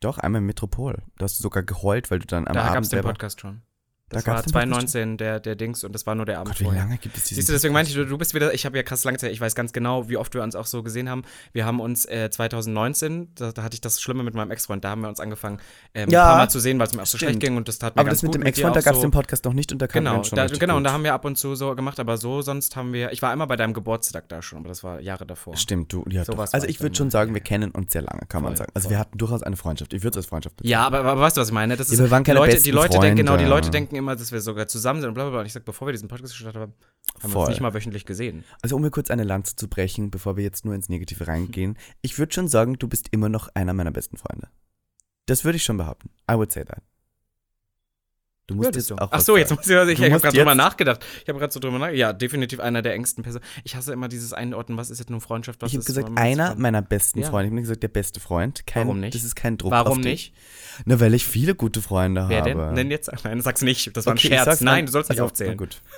[0.00, 1.02] Doch, einmal im Metropol.
[1.16, 3.02] Da hast du sogar geheult, weil du dann am Da gab es Abend den.
[3.02, 3.62] Podcast schon.
[4.10, 6.38] Da Das gab's war den Podcast 2019 der, der Dings und das war nur der
[6.38, 6.82] Abend Gott, wie vorher.
[6.82, 8.76] lange gibt es diesen Siehst du, deswegen meinte ich, du, du bist wieder, ich habe
[8.76, 11.08] ja krass lange Zeit, ich weiß ganz genau, wie oft wir uns auch so gesehen
[11.10, 11.22] haben.
[11.52, 14.90] Wir haben uns äh, 2019, da, da hatte ich das Schlimme mit meinem Ex-Freund, da
[14.90, 15.58] haben wir uns angefangen,
[15.94, 17.30] ähm, Ja, ein paar Mal zu sehen, weil es mir auch so stimmt.
[17.32, 18.92] schlecht ging und das tat mir Aber ganz das mit gut dem Ex-Freund, da gab
[18.94, 19.18] es auch den so.
[19.18, 20.86] Podcast noch nicht und da kam Genau, schon da, genau, und gut.
[20.88, 23.30] da haben wir ab und zu so gemacht, aber so sonst haben wir, ich war
[23.30, 25.56] einmal bei deinem Geburtstag da schon, aber das war Jahre davor.
[25.56, 26.54] Stimmt, du, ja, Sowas doch.
[26.54, 28.72] Also ich würde schon sagen, wir kennen uns sehr lange, kann man Voll, sagen.
[28.74, 28.94] Also voll.
[28.96, 29.92] wir hatten durchaus eine Freundschaft.
[29.92, 30.70] Ich würde es als Freundschaft bezeichnen.
[30.72, 31.76] Ja, aber, aber weißt du, was ich meine?
[31.76, 33.44] Das ist, Ja, wir waren die keine Leute, die besten Leute denken, genau, die.
[33.44, 35.40] Leute denken immer, dass wir sogar zusammen sind und bla bla bla.
[35.40, 36.72] Und ich sag, bevor wir diesen Podcast gestartet haben,
[37.20, 37.40] haben wir Voll.
[37.42, 38.44] uns nicht mal wöchentlich gesehen.
[38.62, 41.76] Also um mir kurz eine Lanze zu brechen, bevor wir jetzt nur ins Negative reingehen.
[42.00, 44.48] Ich würde schon sagen, du bist immer noch einer meiner besten Freunde.
[45.26, 46.10] Das würde ich schon behaupten.
[46.30, 46.82] I would say that.
[48.48, 49.04] Du musst Würdest jetzt du?
[49.04, 51.04] auch Ach so, jetzt muss ich, also ich, Du ich habe gerade drüber nachgedacht.
[51.22, 51.98] Ich habe gerade so drüber nachgedacht.
[51.98, 53.44] Ja, definitiv einer der engsten Personen.
[53.62, 56.08] Ich hasse immer dieses Einordnen, was ist jetzt nur Freundschaft, was Ich habe ist gesagt,
[56.08, 57.28] man- einer meiner besten Ja.
[57.28, 57.44] Freunde.
[57.44, 58.66] Ich habe nicht gesagt, der beste Freund.
[58.66, 59.14] Kein, Warum nicht?
[59.14, 60.32] Das ist kein Druck Warum auf dich.
[60.32, 60.34] nicht?
[60.86, 62.50] Na, weil ich viele gute Freunde Wer habe.
[62.54, 62.72] denn?
[62.72, 63.10] Nenn jetzt.
[63.22, 63.94] Nein, sag's nicht.
[63.96, 64.60] Das war Okay, ein ich Scherz.
[64.62, 65.52] Nein, du sollst nicht Also, aufzählen.
[65.52, 65.80] Na gut.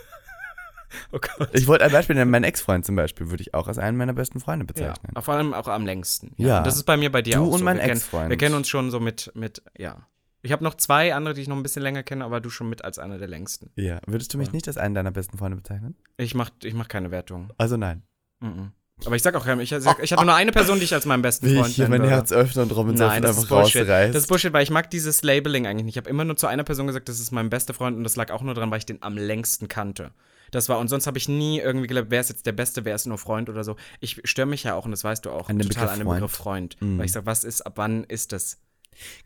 [1.13, 1.51] Oh Gott.
[1.53, 2.33] Ich wollte ein Beispiel nennen.
[2.33, 5.23] Mein Ex-Freund zum Beispiel würde ich auch als einen meiner besten Freunde Ja, bezeichnen.
[5.23, 6.33] vor allem auch am längsten.
[6.37, 6.59] Ja.
[6.59, 7.65] Und das ist bei mir bei dir Du auch und so.
[7.65, 8.29] mein wir kennen, Ex-Freund.
[8.31, 9.99] Wir kennen uns schon so mit, mit ja.
[10.43, 12.69] Ich habe noch zwei andere, die ich noch ein bisschen länger kenne, aber du schon
[12.69, 13.71] mit als einer der längsten.
[13.77, 14.01] Ja.
[14.07, 14.57] Würdest du mich Voll.
[14.57, 15.97] nicht als einen deiner besten Freunde bezeichnen?
[16.17, 17.53] Ich mach, ich mach keine Wertung.
[17.59, 18.03] Also nein.
[18.41, 18.73] Mhm.
[19.07, 21.23] Aber ich sag auch ich, sag, ich hatte nur eine Person, die ich als meinen
[21.23, 22.05] besten Wie Freund ich hier mein.
[22.05, 24.15] Herz öffne und Robin Nein, das einfach rausreißt.
[24.15, 25.95] Das ist Bullshit, weil ich mag dieses Labeling eigentlich nicht.
[25.95, 28.17] Ich habe immer nur zu einer Person gesagt, das ist mein bester Freund und das
[28.17, 30.13] lag auch nur dran, weil ich den am längsten kannte.
[30.51, 32.95] Das war, und sonst habe ich nie irgendwie geglaubt, wer ist jetzt der Beste, wer
[32.95, 33.77] ist nur Freund oder so.
[34.01, 36.07] Ich störe mich ja auch, und das weißt du auch, An total Begriff an dem
[36.07, 36.21] Freund.
[36.21, 36.77] Begriff Freund.
[36.81, 36.99] Mhm.
[36.99, 38.59] Weil ich sage, was ist, ab wann ist das?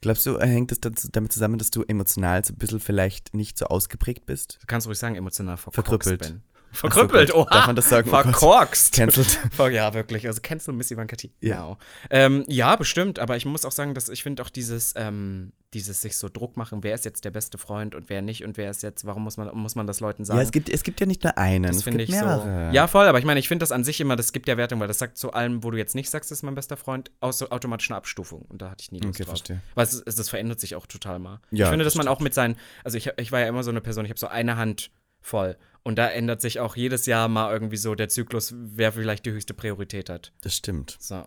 [0.00, 3.66] Glaubst du, hängt es damit zusammen, dass du emotional so ein bisschen vielleicht nicht so
[3.66, 4.58] ausgeprägt bist?
[4.60, 6.20] Du kannst ruhig sagen, emotional Verkrüppelt.
[6.20, 6.42] bin.
[6.74, 7.50] Verkrüppelt, so, oha.
[7.50, 8.08] Darf man das sagen?
[8.08, 8.22] Oh.
[8.22, 8.92] Verkorkst.
[8.94, 9.26] Cancelled.
[9.52, 10.26] Ver- Ja, wirklich.
[10.26, 11.30] Also du Miss Ivanka T?
[11.40, 11.54] Ja.
[11.54, 11.78] Genau.
[12.10, 13.18] Ähm, ja, bestimmt.
[13.18, 16.56] Aber ich muss auch sagen, dass ich finde auch dieses, ähm, dieses sich so Druck
[16.56, 19.24] machen, wer ist jetzt der beste Freund und wer nicht und wer ist jetzt, warum
[19.24, 20.38] muss man, muss man das Leuten sagen?
[20.38, 22.68] Ja, es gibt, es gibt ja nicht nur einen, das es finde gibt ich mehrere.
[22.70, 22.74] so.
[22.74, 24.78] Ja, voll, aber ich meine, ich finde das an sich immer, das gibt ja Wertung,
[24.78, 27.10] weil das sagt zu allem, wo du jetzt nicht sagst, das ist mein bester Freund,
[27.20, 28.42] aus so automatisch eine Abstufung.
[28.42, 29.30] Und da hatte ich nie Lust Okay, drauf.
[29.38, 29.60] verstehe.
[29.74, 31.40] Weil es, es, das verändert sich auch total mal.
[31.50, 33.64] Ja, ich finde, das dass man auch mit seinen, also ich, ich war ja immer
[33.64, 34.90] so eine Person, ich habe so eine Hand
[35.24, 35.56] voll.
[35.86, 39.32] Und da ändert sich auch jedes Jahr mal irgendwie so der Zyklus, wer vielleicht die
[39.32, 40.32] höchste Priorität hat.
[40.40, 40.96] Das stimmt.
[40.98, 41.24] So.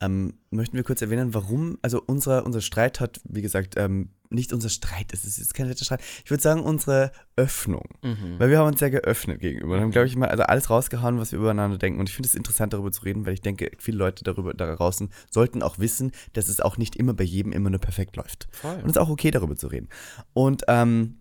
[0.00, 4.54] Ähm, möchten wir kurz erwähnen, warum, also unser, unser Streit hat, wie gesagt, ähm, nicht
[4.54, 7.84] unser Streit, es ist kein letzter Streit, ich würde sagen unsere Öffnung.
[8.02, 8.38] Mhm.
[8.38, 11.18] Weil wir haben uns sehr geöffnet gegenüber und haben, glaube ich, mal also alles rausgehauen,
[11.18, 12.00] was wir übereinander denken.
[12.00, 14.74] Und ich finde es interessant, darüber zu reden, weil ich denke, viele Leute darüber da
[14.74, 18.48] draußen sollten auch wissen, dass es auch nicht immer bei jedem immer nur perfekt läuft.
[18.52, 18.76] Voll.
[18.76, 19.88] Und es ist auch okay, darüber zu reden.
[20.32, 21.18] Und ähm,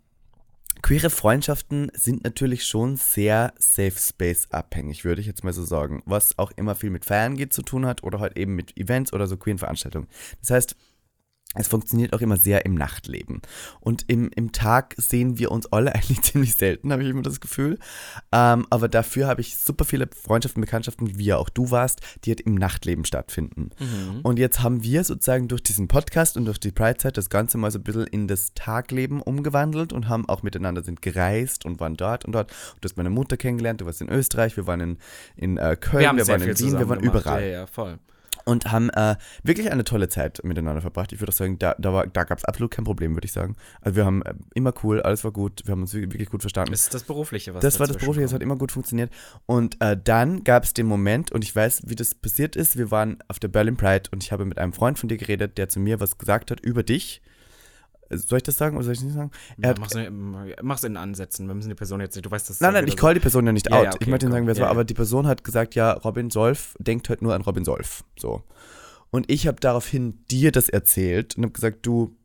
[0.82, 6.04] queere Freundschaften sind natürlich schon sehr Safe Space abhängig, würde ich jetzt mal so sagen.
[6.06, 9.14] Was auch immer viel mit Feiern geht zu tun hat oder halt eben mit Events
[9.14, 10.08] oder so queeren Veranstaltungen.
[10.42, 10.76] Das heißt,
[11.56, 13.42] es funktioniert auch immer sehr im Nachtleben.
[13.80, 17.40] Und im, im Tag sehen wir uns alle eigentlich ziemlich selten, habe ich immer das
[17.40, 17.80] Gefühl.
[18.32, 22.32] Ähm, aber dafür habe ich super viele Freundschaften, Bekanntschaften, wie ja auch du warst, die
[22.32, 23.70] halt im Nachtleben stattfinden.
[23.80, 24.22] Mhm.
[24.24, 27.72] Und jetzt haben wir sozusagen durch diesen Podcast und durch die Pride-Zeit das Ganze mal
[27.72, 31.96] so ein bisschen in das Tagleben umgewandelt und haben auch miteinander sind gereist und waren
[31.96, 32.52] dort und dort.
[32.82, 34.98] Du hast meine Mutter kennengelernt, du warst in Österreich, wir waren in,
[35.36, 37.22] in äh, Köln, Wir wir waren in Wien, wir waren gemacht.
[37.22, 38.00] überall Ja, ja, voll.
[38.48, 41.12] Und haben äh, wirklich eine tolle Zeit miteinander verbracht.
[41.14, 43.32] Ich würde auch sagen, da, da, war- da gab es absolut kein Problem, würde ich
[43.34, 43.56] sagen.
[43.82, 46.72] Also wir haben äh, immer cool, alles war gut, wir haben uns wirklich gut verstanden.
[46.72, 49.12] Das ist das Berufliche, was Das war das Berufliche, das hat immer gut funktioniert.
[49.46, 52.78] Und äh, dann gab es den Moment, und ich weiß, wie das passiert ist.
[52.78, 55.58] Wir waren auf der Berlin Pride und ich habe mit einem Freund von dir geredet,
[55.58, 57.22] der zu mir was gesagt hat über dich.
[58.10, 59.32] Äh, Soll ich das sagen oder soll ich nicht sagen?
[59.62, 61.48] Er Ja, mach's, in- mach's in Ansätzen.
[61.48, 62.26] Wir müssen die Person jetzt nicht.
[62.26, 62.60] Du weißt das.
[62.62, 63.84] nein, nein, ich call die Person ja nicht Ja, out.
[63.86, 65.92] ja, okay, ich möchte Ihnen sagen, wer es war, aber die Person hat gesagt, ja,
[65.94, 68.04] Robin Solf denkt halt nur an Robin Solf.
[68.20, 68.44] So.
[69.10, 72.16] Und ich habe daraufhin dir das erzählt und habe gesagt, du,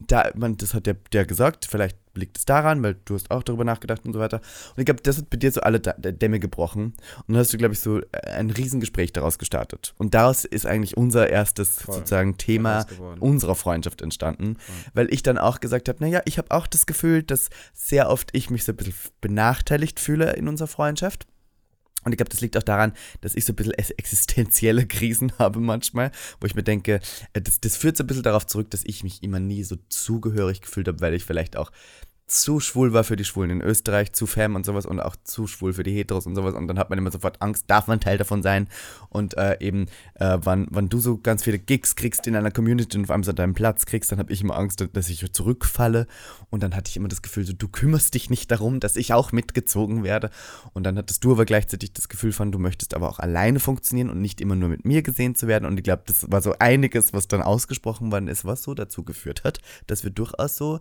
[0.00, 3.42] da, man, das hat der, der gesagt, vielleicht liegt es daran, weil du hast auch
[3.42, 4.40] darüber nachgedacht und so weiter.
[4.70, 6.94] Und ich glaube, das hat bei dir so alle Dämme gebrochen.
[7.26, 9.94] Und dann hast du, glaube ich, so ein Riesengespräch daraus gestartet.
[9.98, 11.96] Und daraus ist eigentlich unser erstes Voll.
[11.96, 12.86] sozusagen Thema
[13.20, 14.56] unserer Freundschaft entstanden,
[14.92, 18.30] weil ich dann auch gesagt habe, naja, ich habe auch das Gefühl, dass sehr oft
[18.32, 21.26] ich mich so ein bisschen benachteiligt fühle in unserer Freundschaft.
[22.04, 25.60] Und ich glaube, das liegt auch daran, dass ich so ein bisschen existenzielle Krisen habe
[25.60, 27.00] manchmal, wo ich mir denke,
[27.32, 29.76] äh, das, das führt so ein bisschen darauf zurück, dass ich mich immer nie so
[29.88, 31.70] zugehörig gefühlt habe, weil ich vielleicht auch
[32.26, 35.46] zu schwul war für die Schwulen in Österreich, zu femme und sowas und auch zu
[35.46, 36.54] schwul für die Heteros und sowas.
[36.54, 38.68] Und dann hat man immer sofort Angst, darf man Teil davon sein?
[39.10, 42.96] Und äh, eben, äh, wann, wann du so ganz viele Gigs kriegst in einer Community
[42.96, 46.06] und auf einmal so deinen Platz kriegst, dann habe ich immer Angst, dass ich zurückfalle.
[46.48, 49.12] Und dann hatte ich immer das Gefühl, so, du kümmerst dich nicht darum, dass ich
[49.12, 50.30] auch mitgezogen werde.
[50.72, 54.08] Und dann hattest du aber gleichzeitig das Gefühl von, du möchtest aber auch alleine funktionieren
[54.08, 55.66] und nicht immer nur mit mir gesehen zu werden.
[55.66, 59.04] Und ich glaube, das war so einiges, was dann ausgesprochen worden ist, was so dazu
[59.04, 60.80] geführt hat, dass wir durchaus so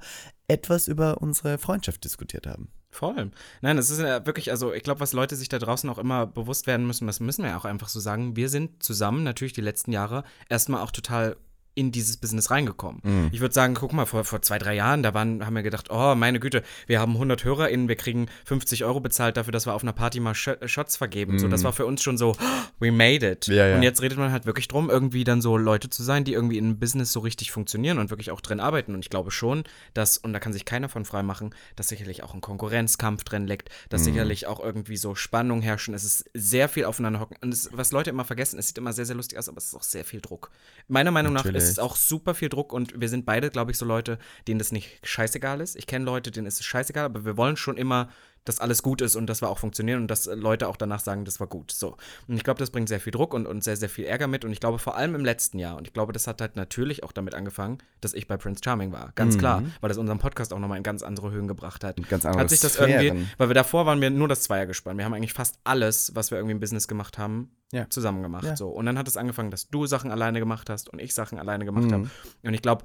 [0.53, 2.69] etwas über unsere Freundschaft diskutiert haben.
[2.91, 3.31] Voll.
[3.61, 6.27] Nein, das ist ja wirklich, also ich glaube, was Leute sich da draußen auch immer
[6.27, 9.53] bewusst werden müssen, das müssen wir ja auch einfach so sagen, wir sind zusammen natürlich
[9.53, 11.35] die letzten Jahre erstmal auch total
[11.75, 13.01] in dieses Business reingekommen.
[13.03, 13.29] Mhm.
[13.31, 15.87] Ich würde sagen, guck mal, vor, vor zwei, drei Jahren, da waren, haben wir gedacht,
[15.89, 19.73] oh, meine Güte, wir haben 100 HörerInnen, wir kriegen 50 Euro bezahlt dafür, dass wir
[19.73, 21.39] auf einer Party mal Sh Shots vergeben.
[21.39, 22.35] So, das war für uns schon so,
[22.79, 23.47] we made it.
[23.47, 23.53] Mhm.
[23.55, 23.75] Ja, ja.
[23.75, 26.57] Und jetzt redet man halt wirklich drum, irgendwie dann so Leute zu sein, die irgendwie
[26.57, 28.93] in einem Business so richtig funktionieren und wirklich auch drin arbeiten.
[28.93, 29.63] Und ich glaube schon,
[29.93, 33.47] dass, und da kann sich keiner von frei machen, dass sicherlich auch ein Konkurrenzkampf drin
[33.47, 34.05] liegt, dass Mhm.
[34.05, 35.93] sicherlich auch irgendwie so Spannung herrschen.
[35.93, 37.37] Es ist sehr viel aufeinander hocken.
[37.41, 39.65] Und es, was Leute immer vergessen, es sieht immer sehr, sehr lustig aus, aber es
[39.65, 40.51] ist auch sehr viel Druck.
[40.87, 41.62] Meiner Meinung nach Natürlich.
[41.62, 44.59] ist es auch super viel Druck und wir sind beide, glaube ich, so Leute, denen
[44.59, 45.75] das nicht scheißegal ist.
[45.75, 48.09] Ich kenne Leute, denen ist es scheißegal, aber wir wollen schon immer,
[48.45, 50.99] dass alles gut ist und dass wir auch funktionieren und dass äh, Leute auch danach
[50.99, 51.71] sagen, das war gut.
[51.71, 51.95] So.
[52.27, 54.43] Und ich glaube, das bringt sehr viel Druck und, und sehr, sehr viel Ärger mit.
[54.45, 57.03] Und ich glaube, vor allem im letzten Jahr, und ich glaube, das hat halt natürlich
[57.03, 59.11] auch damit angefangen, dass ich bei Prince Charming war.
[59.15, 61.97] Ganz klar, weil das unseren Podcast auch nochmal in ganz andere Höhen gebracht hat.
[61.97, 63.01] In ganz andere hat sich das Sphären.
[63.03, 64.97] irgendwie, weil wir davor waren wir nur das Zweiergespann.
[64.97, 67.89] Wir haben eigentlich fast alles, was wir irgendwie im Business gemacht haben, Ja.
[67.89, 68.43] zusammen gemacht.
[68.45, 68.55] Ja.
[68.57, 68.69] So.
[68.69, 71.65] Und dann hat es angefangen, dass du Sachen alleine gemacht hast und ich Sachen alleine
[71.65, 71.93] gemacht Mhm.
[71.93, 72.09] habe.
[72.43, 72.83] Und ich glaube,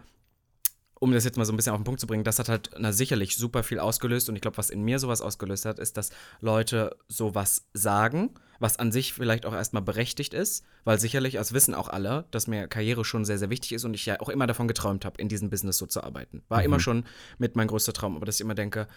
[1.01, 2.71] um das jetzt mal so ein bisschen auf den Punkt zu bringen, das hat halt
[2.79, 4.29] na, sicherlich super viel ausgelöst.
[4.29, 8.79] Und ich glaube, was in mir sowas ausgelöst hat, ist, dass Leute sowas sagen, was
[8.79, 12.67] an sich vielleicht auch erstmal berechtigt ist, weil sicherlich, das wissen auch alle, dass mir
[12.67, 15.29] Karriere schon sehr, sehr wichtig ist und ich ja auch immer davon geträumt habe, in
[15.29, 16.43] diesem Business so zu arbeiten.
[16.49, 17.05] War immer schon
[17.39, 18.89] mit mein größter Traum, aber dass ich immer denke,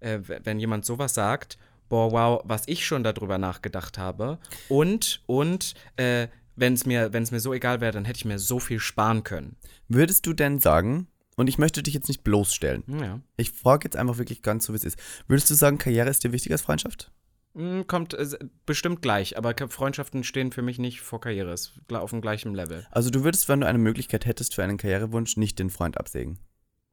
[0.00, 1.58] äh, wenn jemand sowas sagt,
[1.90, 4.38] boah, wow, was ich schon darüber nachgedacht habe
[4.68, 8.38] und, und, äh, wenn es mir, wenn's mir so egal wäre, dann hätte ich mir
[8.38, 9.56] so viel sparen können.
[9.88, 11.08] Würdest du denn sagen,
[11.40, 13.20] und ich möchte dich jetzt nicht bloßstellen, Ja.
[13.36, 14.98] ich frage jetzt einfach wirklich ganz so, wie es ist.
[15.26, 17.10] Würdest du sagen, Karriere ist dir wichtiger als Freundschaft?
[17.54, 22.10] Mm, Kommt äh, bestimmt gleich, aber Freundschaften stehen für mich nicht vor Karriere, ist auf
[22.10, 22.86] dem gleichen Level.
[22.92, 26.38] Also du würdest, wenn du eine Möglichkeit hättest für einen Karrierewunsch, nicht den Freund absägen.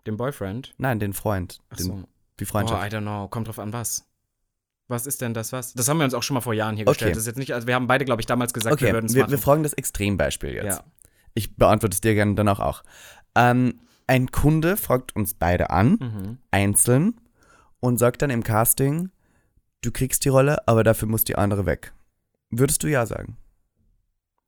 [0.08, 0.74] Dem Boyfriend?
[0.78, 1.60] Nein, den Freund.
[1.70, 2.04] Ach Den, so.
[2.40, 2.92] Die Oh, Freundschaft.
[2.92, 3.28] I don't know.
[3.28, 4.06] Kommt drauf an, was.
[4.88, 5.74] Was ist denn das, was?
[5.74, 6.94] Das haben wir uns auch schon mal vor Jahren hier Okay.
[6.94, 7.12] gestellt.
[7.16, 9.08] Das ist jetzt nicht, also wir haben beide, glaube ich, damals gesagt, okay, wir würden
[9.08, 9.30] es machen.
[9.32, 10.66] wir fragen das Extrembeispiel jetzt.
[10.78, 10.84] ja.
[11.34, 12.84] Ich beantworte es dir gerne danach auch.
[13.36, 16.38] Ähm, ein Kunde fragt uns beide an, Mhm.
[16.52, 17.20] einzeln,
[17.80, 19.12] und sagt dann im Casting,
[19.82, 21.94] du kriegst die Rolle, aber dafür muss die andere weg.
[22.50, 23.38] Würdest du ja sagen?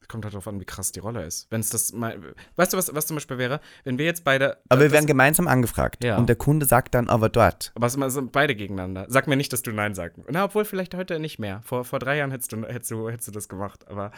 [0.07, 1.45] Kommt halt drauf an, wie krass die Rolle ist.
[1.51, 2.33] Wenn es das mal.
[2.55, 3.59] Weißt du, was, was zum Beispiel wäre?
[3.83, 4.57] Wenn wir jetzt beide.
[4.67, 6.03] Aber wir werden gemeinsam angefragt.
[6.03, 6.17] Ja.
[6.17, 7.71] Und der Kunde sagt dann aber dort.
[7.75, 9.05] Aber es sind beide gegeneinander.
[9.07, 10.17] Sag mir nicht, dass du Nein sagst.
[10.27, 11.61] Na, obwohl vielleicht heute nicht mehr.
[11.61, 13.87] Vor, vor drei Jahren hättest du, hättest, du, hättest du das gemacht.
[13.87, 14.11] Aber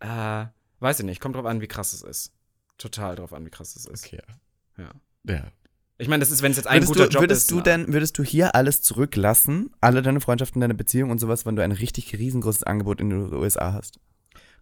[0.00, 0.46] äh,
[0.80, 1.20] weiß ich nicht.
[1.20, 2.32] Kommt drauf an, wie krass es ist.
[2.78, 4.10] Total drauf an, wie krass es ist.
[4.12, 4.20] Ja.
[4.76, 5.50] Ja.
[5.96, 7.50] Ich meine, das ist, wenn es jetzt ein Würdest, guter du, Job würdest ist.
[7.50, 11.46] du na, denn, würdest du hier alles zurücklassen, alle deine Freundschaften, deine Beziehung und sowas,
[11.46, 14.00] wenn du ein richtig riesengroßes Angebot in den USA hast?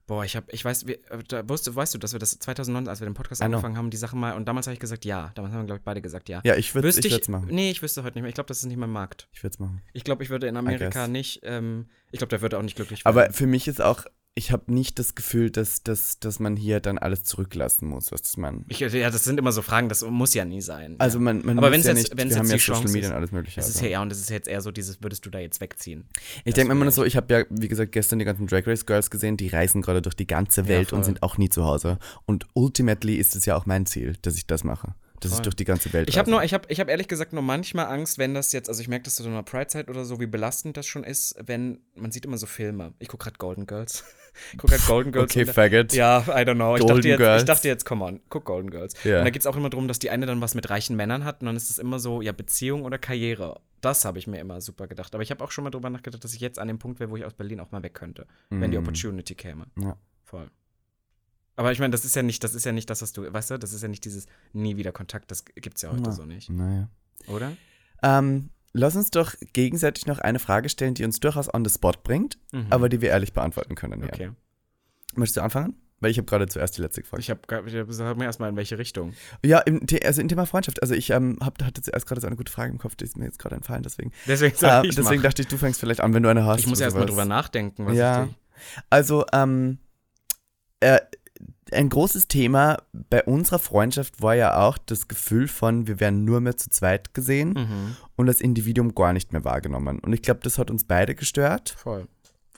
[0.06, 2.88] Boah, ich habe, ich weiß, wir, äh, da, weißt, weißt du, dass wir das 2009,
[2.88, 5.30] als wir den Podcast angefangen haben, die Sache mal, und damals habe ich gesagt, ja.
[5.36, 6.40] Damals haben wir, glaube ich, beide gesagt, ja.
[6.44, 7.48] Ja, ich würde Wüsste ich ich, machen.
[7.50, 8.28] nee, ich wüsste heute nicht mehr.
[8.28, 9.28] Ich glaube, das ist nicht mein Markt.
[9.32, 9.80] Ich würde es machen.
[9.92, 13.02] Ich glaube, ich würde in Amerika nicht, ähm, ich glaube, der würde auch nicht glücklich
[13.04, 13.32] Aber werden.
[13.32, 14.04] für mich ist auch,
[14.34, 18.22] ich habe nicht das Gefühl, dass, dass, dass man hier dann alles zurücklassen muss, was
[18.22, 18.64] das man.
[18.68, 20.96] Ich, ja, das sind immer so Fragen, das muss ja nie sein.
[20.98, 21.24] Also ja.
[21.24, 23.06] man, man Aber muss ja jetzt- nicht, wir haben jetzt ja die Social Media ist-
[23.10, 23.56] und alles mögliche.
[23.60, 23.84] das ist also.
[23.86, 26.08] ja, ja, und das ist jetzt eher so dieses, würdest du da jetzt wegziehen?
[26.44, 28.66] Ich Das denke mir immer so, ich habe ja, wie gesagt, gestern die ganzen Drag
[28.66, 31.04] Race Girls gesehen, die reisen gerade durch die ganze Welt und voll.
[31.04, 31.98] sind auch nie zu Hause.
[32.24, 34.94] Und ultimately ist es ja auch mein Ziel, dass ich das mache.
[35.20, 35.42] Dass ich Voll.
[35.44, 36.30] durch die ganze Welt Ich habe reise.
[36.32, 38.88] nur, ich habe, ich habe ehrlich gesagt nur manchmal Angst, wenn das jetzt, also ich
[38.88, 42.10] merke das zu so einer Pride-Zeit oder so, wie belastend das schon ist, wenn man
[42.10, 42.94] sieht immer so Filme.
[42.98, 44.02] Ich gucke gerade Golden Girls.
[44.58, 45.30] gucke gerade Golden Girls.
[45.30, 45.92] Okay, Faggot.
[45.92, 46.76] Ja, I don't know.
[46.76, 47.42] Ich dachte, jetzt, Girls.
[47.42, 48.94] ich dachte jetzt, come on, guck Golden Girls.
[49.04, 49.18] Ja.
[49.18, 51.24] Und da geht es auch immer darum, dass die eine dann was mit reichen Männern
[51.24, 53.60] hat und dann ist es immer so, ja, Beziehung oder Karriere.
[53.80, 55.14] Das habe ich mir immer super gedacht.
[55.14, 57.10] Aber ich habe auch schon mal drüber nachgedacht, dass ich jetzt an dem Punkt wäre,
[57.10, 58.82] wo ich aus Berlin auch mal weg könnte, wenn die Mm.
[58.82, 59.66] Opportunity käme.
[59.80, 59.96] Ja.
[60.24, 60.48] Voll.
[61.56, 63.50] Aber ich meine, das ist ja nicht, das ist ja nicht das, was du, weißt
[63.50, 66.12] du, das ist ja nicht dieses nie wieder Kontakt, das gibt's ja heute Ja.
[66.12, 66.88] so nicht, Naja.
[67.26, 67.52] oder?
[68.02, 71.92] Ähm, lass uns doch gegenseitig noch eine Frage stellen, die uns durchaus on the spot
[72.02, 72.66] bringt, Mhm.
[72.70, 74.00] aber die wir ehrlich beantworten können.
[74.02, 74.08] Ja.
[74.08, 74.30] Okay.
[75.14, 75.76] Möchtest du anfangen?
[76.00, 77.22] Weil ich habe gerade zuerst die letzte gefragt.
[77.22, 79.12] Ich habe sag mir erstmal in welche Richtung.
[79.44, 80.82] Ja, im, also im Thema Freundschaft.
[80.82, 83.16] Also ich ähm, hab, hatte zuerst gerade so eine gute Frage im Kopf, die ist
[83.16, 83.84] mir jetzt gerade entfallen.
[83.84, 86.58] Deswegen, Deswegen äh, ich deswegen dachte ich, du fängst vielleicht an, wenn du eine hast.
[86.58, 88.24] Ich muss erstmal drüber nachdenken, was Ja.
[88.24, 88.34] ich
[88.90, 89.78] Also, ähm,
[90.80, 90.98] äh,
[91.72, 92.78] ein großes Thema
[93.10, 97.14] bei unserer Freundschaft war ja auch das Gefühl von, wir werden nur mehr zu zweit
[97.14, 97.96] gesehen Mhm.
[98.16, 99.98] und das Individuum gar nicht mehr wahrgenommen.
[99.98, 101.70] Und ich glaube, das hat uns beide gestört.
[101.76, 102.06] Voll.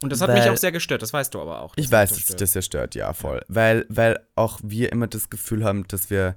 [0.02, 1.72] Und das hat mich Weil- auch sehr gestört, das weißt du aber auch.
[1.76, 2.40] Ich weiß, mich dass gestört.
[2.42, 3.40] das ja stört, ja, voll.
[3.48, 6.36] Weil, weil auch wir immer das Gefühl haben, dass wir,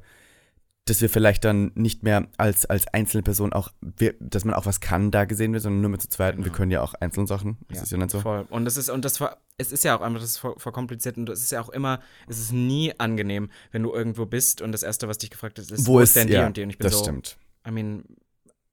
[0.89, 4.65] dass wir vielleicht dann nicht mehr als, als einzelne Person auch, wir, dass man auch
[4.65, 6.57] was kann da gesehen wird, sondern nur mit zu zweit und wir Genau.
[6.57, 7.57] können ja auch einzelne Sachen.
[7.69, 8.19] Das Ja, ist ja nicht so.
[8.21, 8.45] Voll.
[8.49, 10.71] Und das ist, und das war, es ist ja auch einfach, das ist voll, voll
[10.73, 14.61] kompliziert und es ist ja auch immer, es ist nie angenehm, wenn du irgendwo bist
[14.61, 16.63] und das Erste, was dich gefragt ist, ist, Wo ist denn die ja, und die?
[16.63, 17.37] Und ich bin das so, stimmt.
[17.67, 18.03] I mean,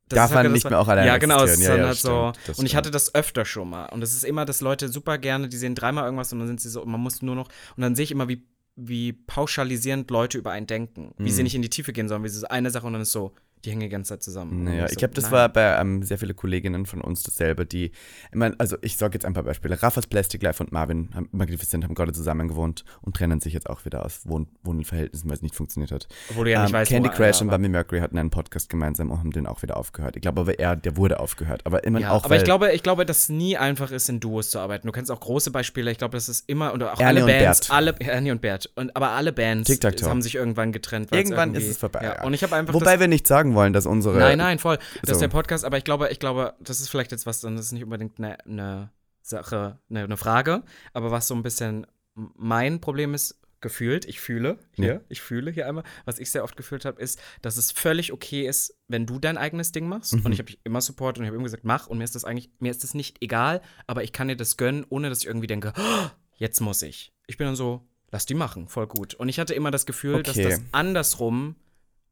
[0.09, 1.69] das Darf ist halt man das nicht mehr auch alleine Ja, genau, es dann Ja,
[1.71, 2.33] halt ja, so.
[2.43, 3.87] stimmt, und ich hatte das öfter schon mal.
[3.87, 6.61] Und es ist immer, dass Leute super gerne, die sehen dreimal irgendwas und dann sind
[6.61, 8.47] sie so, man muss nur noch, und dann sehe ich immer, wie,
[8.77, 11.13] wie pauschalisierend Leute über einen denken.
[11.19, 11.45] Wie sie Mhm.
[11.45, 13.33] nicht in die Tiefe gehen, sondern wie sie eine Sache und dann ist so,
[13.65, 14.51] die hängen die ganze Zeit zusammen.
[14.53, 15.33] Und Naja, ich so, glaube, das nein.
[15.33, 17.93] war bei ähm, sehr viele Kolleginnen von uns dasselbe, die, ich
[18.35, 19.83] meine, also ich sage jetzt ein paar Beispiele.
[19.83, 23.69] Raffas Plastic Life und Marvin haben, Magnificent haben gerade zusammen gewohnt und trennen sich jetzt
[23.69, 26.09] auch wieder aus Wohn Wohnverhältnissen, weil es nicht funktioniert hat.
[26.31, 27.49] Obwohl du ja nicht Ähm, weißt, Candy Crash und.
[27.49, 30.17] Bummy Mercury hatten einen Podcast gemeinsam und haben den auch wieder aufgehört.
[30.17, 31.63] Ich glaube aber er, der wurde aufgehört.
[31.65, 34.21] Aber immer Ja, auch, aber ich glaube, ich glaube, dass es nie einfach ist, in
[34.21, 34.87] Duos zu arbeiten.
[34.87, 35.91] Du kennst auch große Beispiele.
[35.91, 37.71] Ich glaube, das ist immer oder auch Ernie alle und Bands, Bert.
[37.71, 39.71] alle Ernie und Bert und aber alle Bands
[40.03, 41.13] haben sich irgendwann getrennt.
[41.13, 42.23] Irgendwann ist es vorbei, Ja.
[42.25, 44.19] Und ich habe einfach Wobei wir nicht sagen wollen, dass unsere.
[44.19, 44.79] nein, nein, voll.
[45.03, 45.21] Das ist so.
[45.21, 47.85] der Podcast, aber ich glaube, ich glaube, das ist vielleicht jetzt was, dann ist nicht
[47.85, 48.91] unbedingt eine, eine
[49.23, 54.59] Sache, eine, eine Frage, aber was so ein bisschen mein Problem ist, gefühlt, ich fühle
[54.73, 55.01] hier, Ja.
[55.09, 58.47] ich fühle hier einmal, was ich sehr oft gefühlt habe, ist, dass es völlig okay
[58.47, 60.13] ist, wenn du dein eigenes Ding machst.
[60.13, 60.21] Mhm.
[60.27, 61.87] Und ich habe dich immer support und ich habe immer gesagt, mach.
[61.87, 64.59] Und mir ist das eigentlich, mir ist das nicht egal, aber ich kann dir das
[64.59, 67.15] gönnen, ohne dass ich irgendwie denke, "Oh, jetzt muss ich.
[67.27, 69.15] Ich bin dann so, lass die machen, voll gut.
[69.15, 70.51] Und ich hatte immer das Gefühl, dass Okay.
[70.51, 71.57] das andersrum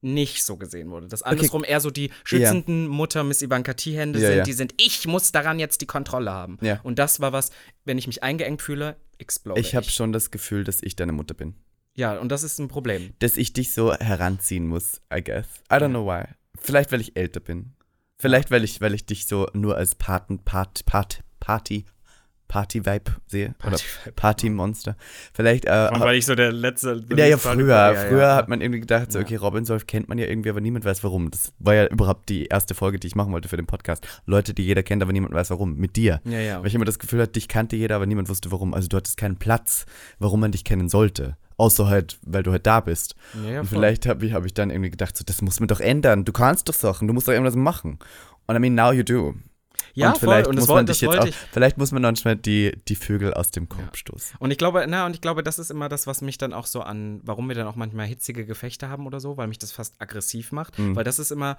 [0.03, 1.07] nicht so gesehen wurde.
[1.07, 4.45] Dass andersrum eher so die schützenden Mutter Miss Ivanka T-Hände Ja, sind, ja.
[4.45, 6.59] die sind, ich muss daran jetzt die Kontrolle haben.
[6.61, 6.81] Ja.
[6.83, 7.51] Und das war was,
[7.85, 11.35] wenn ich mich eingeengt fühle, explode Ich habe schon das Gefühl, dass ich deine Mutter
[11.35, 11.55] bin.
[11.95, 13.13] Ja, und das ist ein Problem.
[13.21, 15.47] Dass ich dich so heranziehen muss, I guess.
[15.71, 16.25] I don't know why.
[16.59, 17.75] Vielleicht, weil ich älter bin.
[18.19, 21.85] Vielleicht, weil ich, weil ich dich so nur als Paten, Part, Part, Party,
[22.53, 23.55] Party-Vibe sehe.
[23.63, 24.13] Oder Party-Vibe.
[24.15, 24.97] Party-Monster.
[25.33, 27.03] Vielleicht, äh, weil ich so der letzte.
[27.17, 27.67] Ja, ja, früher.
[27.67, 28.37] Ja, früher ja.
[28.37, 31.03] hat man irgendwie gedacht, so, okay, Robin Solf kennt man ja irgendwie, aber niemand weiß
[31.03, 31.31] warum.
[31.31, 34.07] Das war ja überhaupt die erste Folge, die ich machen wollte für den Podcast.
[34.27, 35.77] Leute, die jeder kennt, aber niemand weiß warum.
[35.77, 36.21] Mit dir.
[36.25, 36.61] Ja, ja.
[36.61, 38.75] Weil ich immer das Gefühl hatte, dich kannte jeder, aber niemand wusste warum.
[38.75, 39.87] Also du hattest keinen Platz,
[40.19, 41.39] warum man dich kennen sollte.
[41.57, 43.15] Außer halt, weil du halt da bist.
[43.45, 45.69] Ja, ja, Und vielleicht habe ich, hab ich dann irgendwie gedacht, so, das muss man
[45.69, 46.27] doch ändern.
[46.27, 47.99] Du kannst doch Sachen, du musst doch irgendwas machen.
[48.47, 49.37] Und I mean, now you do.
[49.95, 50.51] Ja, und vielleicht voll.
[50.51, 51.37] Und das, muss man das dich jetzt auch, ich.
[51.37, 53.95] vielleicht muss man manchmal die, die Vögel aus dem Korb Ja.
[53.95, 54.37] stoßen.
[54.39, 56.67] Und ich glaube, na, und ich glaube, das ist immer das, was mich dann auch
[56.67, 59.73] so an, warum wir dann auch manchmal hitzige Gefechte haben oder so, weil mich das
[59.73, 60.79] fast aggressiv macht.
[60.79, 60.97] Mhm.
[60.97, 61.57] Weil das ist immer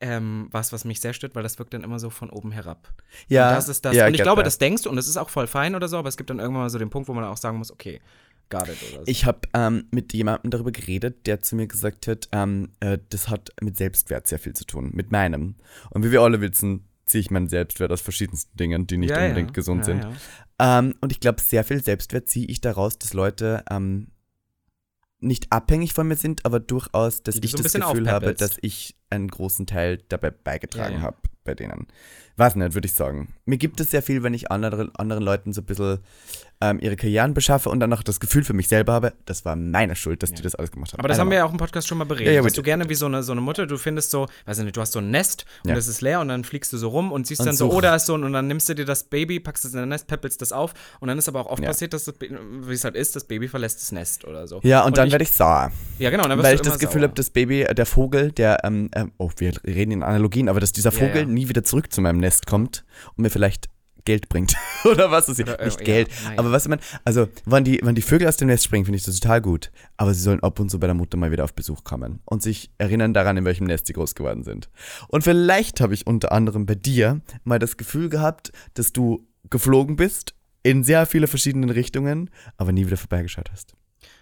[0.00, 2.92] ähm, was, was mich sehr stört, weil das wirkt dann immer so von oben herab.
[3.28, 3.94] Ja, und das ist das.
[3.94, 4.46] ja, und ich glaube, that.
[4.46, 6.38] das denkst du und das ist auch voll fein oder so, aber es gibt dann
[6.38, 8.00] irgendwann mal so den Punkt, wo man auch sagen muss, okay,
[8.48, 9.06] got it oder so.
[9.06, 13.28] Ich habe ähm, mit jemandem darüber geredet, der zu mir gesagt hat, ähm, äh, das
[13.28, 15.56] hat mit Selbstwert sehr viel zu tun, mit meinem.
[15.90, 19.20] Und wie wir alle wissen, ziehe ich meinen Selbstwert aus verschiedensten Dingen, die nicht Ja,
[19.20, 19.28] ja.
[19.28, 20.04] unbedingt gesund Ja, sind.
[20.04, 20.78] ja.
[20.78, 24.08] Ähm, und ich glaube, sehr viel Selbstwert ziehe ich daraus, dass Leute ähm,
[25.18, 28.56] nicht abhängig von mir sind, aber durchaus, dass Die ich so das Gefühl habe, dass
[28.62, 31.04] ich einen großen Teil dabei beigetragen Ja, ja.
[31.04, 31.86] habe bei denen.
[32.36, 33.34] weiß nicht, würde ich sagen.
[33.44, 35.98] Mir gibt es sehr viel, wenn ich andere, anderen Leuten so ein bisschen
[36.62, 39.56] ähm, ihre Karrieren beschaffe und dann noch das Gefühl für mich selber habe, das war
[39.56, 41.00] meine Schuld, dass die das alles gemacht haben.
[41.00, 42.26] Aber das Einer haben wir ja auch im Podcast schon mal beredet.
[42.28, 44.58] Ja, ja, Bist du gerne wie so eine, so eine Mutter, du findest so, weiß
[44.58, 45.74] ich nicht, du hast so ein Nest und Ja.
[45.74, 47.80] das ist leer und dann fliegst du so rum und siehst Und dann so, oh,
[47.80, 49.88] da ist so ein, und dann nimmst du dir das Baby, packst es in dein
[49.88, 51.68] Nest, peppelst das auf und dann ist aber auch oft Ja.
[51.68, 54.60] passiert, dass das, wie es halt ist, das Baby verlässt das Nest oder so.
[54.62, 55.72] Ja, und, dann ich, werde ich sauer.
[55.98, 58.32] Ja, genau, dann wirst Weil du ich das Gefühl habe, das Baby, äh, der Vogel,
[58.32, 61.24] der, ähm, ähm, oh, wir reden in Analogien, aber dass dieser Ja, Vogel ja.
[61.24, 62.84] nie wieder zurück zu meinem Nest kommt
[63.16, 63.68] und mir vielleicht
[64.04, 64.54] Geld bringt.
[64.84, 66.10] Oder was ist Oder, äh, Nicht ja, Geld.
[66.24, 66.38] nein.
[66.38, 68.96] aber was ich meine, also, wenn die, wenn die Vögel aus dem Nest springen, finde
[68.98, 69.70] ich das total gut.
[69.96, 72.42] Aber sie sollen ab und zu bei der Mutter mal wieder auf Besuch kommen und
[72.42, 74.70] sich erinnern daran, in welchem Nest sie groß geworden sind.
[75.08, 79.96] Und vielleicht habe ich unter anderem bei dir mal das Gefühl gehabt, dass du geflogen
[79.96, 83.74] bist in sehr viele verschiedene Richtungen, aber nie wieder vorbeigeschaut hast.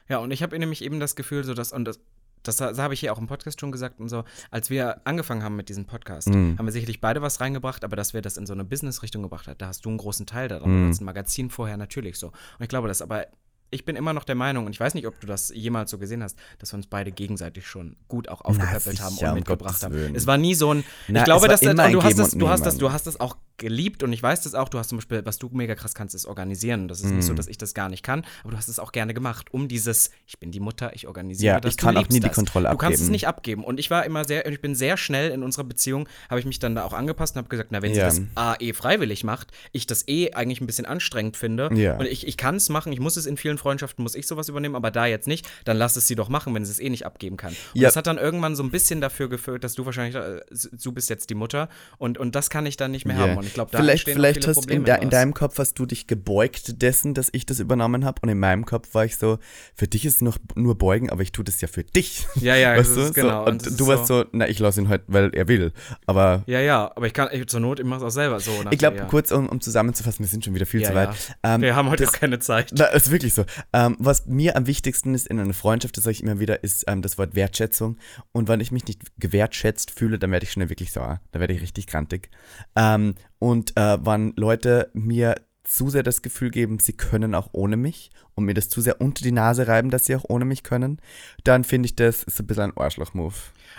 [0.08, 2.00] Ja, und ich habe nämlich eben das Gefühl, so dass, und das,
[2.42, 5.42] das, das habe ich hier auch im Podcast schon gesagt und so, als wir angefangen
[5.42, 6.58] haben mit diesem Podcast, Mhm.
[6.58, 9.46] haben wir sicherlich beide was reingebracht, aber dass wir das in so eine Business-Richtung gebracht
[9.48, 10.70] haben, da hast du einen großen Teil daran.
[10.70, 10.84] Mhm.
[10.84, 12.28] Du hast ein Magazin vorher natürlich so.
[12.28, 13.26] Und ich glaube das, aber
[13.70, 15.98] ich bin immer noch der Meinung, und ich weiß nicht, ob du das jemals so
[15.98, 19.72] gesehen hast, dass wir uns beide gegenseitig schon gut auch aufgepäppelt haben und um mitgebracht
[19.74, 19.94] Gottes haben.
[19.94, 20.14] Willen.
[20.14, 22.64] Es war nie so ein, Na, ich glaube, dass das, du hast das, du hast
[22.64, 25.22] das, du hast das auch geliebt und ich weiß das auch, du hast zum Beispiel,
[25.24, 26.88] was du mega krass kannst, ist organisieren.
[26.88, 27.22] Das ist nicht Mhm.
[27.22, 29.68] so, dass ich das gar nicht kann, aber du hast es auch gerne gemacht, um
[29.68, 31.72] dieses, ich bin die Mutter, ich organisiere Ja, das.
[31.74, 32.34] ich kann auch nie die das.
[32.36, 33.12] Kontrolle Du kannst es abgeben.
[33.12, 33.64] nicht abgeben.
[33.64, 36.58] Und ich war immer sehr, ich bin sehr schnell in unserer Beziehung, habe ich mich
[36.60, 38.10] dann da auch angepasst und habe gesagt, na, wenn Ja.
[38.10, 41.96] sie das A, eh freiwillig macht, ich das eh eigentlich ein bisschen anstrengend finde Ja.
[41.96, 44.48] und ich, ich kann es machen, ich muss es in vielen Freundschaften, muss ich sowas
[44.48, 46.88] übernehmen, aber da jetzt nicht, dann lass es sie doch machen, wenn sie es eh
[46.90, 47.50] nicht abgeben kann.
[47.74, 47.88] Und Ja.
[47.88, 50.40] das hat dann irgendwann so ein bisschen dafür geführt, dass du wahrscheinlich, äh,
[50.82, 53.22] du bist jetzt die Mutter und, und das kann ich dann nicht mehr Ja.
[53.22, 53.36] haben.
[53.36, 55.86] Und ich glaube, da vielleicht, vielleicht hast Probleme in, de, in deinem Kopf hast du
[55.86, 58.20] dich gebeugt dessen, dass ich das übernommen habe.
[58.22, 59.38] Und in meinem Kopf war ich so,
[59.74, 62.26] für dich ist es noch nur beugen, aber ich tue das ja für dich.
[62.36, 63.12] Ja, ja, weißt du?
[63.12, 63.44] genau.
[63.44, 65.72] So, Und du warst so, na, ich lasse ihn halt, weil er will.
[66.06, 68.52] Aber Ja, ja, aber ich kann, ich, zur Not, ich mache es auch selber so.
[68.70, 69.04] ich glaube, ja.
[69.06, 71.10] kurz, um, um zusammenzufassen, wir sind schon wieder viel Ja, zu weit.
[71.42, 72.70] Ähm, Wir haben heute das- auch keine Zeit.
[72.76, 73.44] Na, ist wirklich so.
[73.72, 76.84] Ähm, was mir am wichtigsten ist in einer Freundschaft, das sage ich immer wieder, ist
[76.86, 77.96] ähm, das Wort Wertschätzung.
[78.32, 81.20] Und wenn ich mich nicht gewertschätzt fühle, dann werde ich schnell wirklich sauer.
[81.32, 82.30] Da werde ich richtig grantig.
[82.76, 87.76] Ähm, und äh, wenn Leute mir zu sehr das Gefühl geben, sie können auch ohne
[87.76, 90.62] mich und mir das zu sehr unter die Nase reiben, dass sie auch ohne mich
[90.62, 90.98] können,
[91.44, 93.34] dann finde ich das ist ein bisschen ein Arschloch-Move.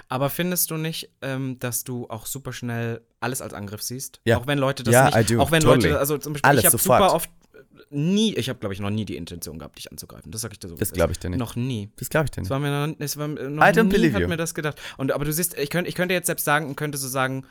[0.07, 4.21] Aber findest du nicht, ähm, dass du auch super schnell alles als Angriff siehst?
[4.23, 4.37] Ja.
[4.37, 5.41] Auch wenn Leute das Ja, nicht, I do.
[5.41, 5.87] auch wenn Totally.
[5.87, 8.79] Leute, also zum Beispiel, Alles ich habe super oft äh, nie, ich habe glaube ich
[8.81, 10.31] noch nie die Intention gehabt, dich anzugreifen.
[10.31, 10.75] Das sage ich dir so.
[10.75, 11.39] Das glaube ich dir nicht.
[11.39, 11.89] Noch nie.
[11.95, 12.51] Das glaube ich dir nicht.
[12.51, 14.27] war mir noch, es war mir noch I don't nie believe hat you.
[14.27, 14.79] mir das gedacht.
[14.97, 17.45] Und aber du siehst, ich könnte ich könnte jetzt selbst sagen und könnte so sagen,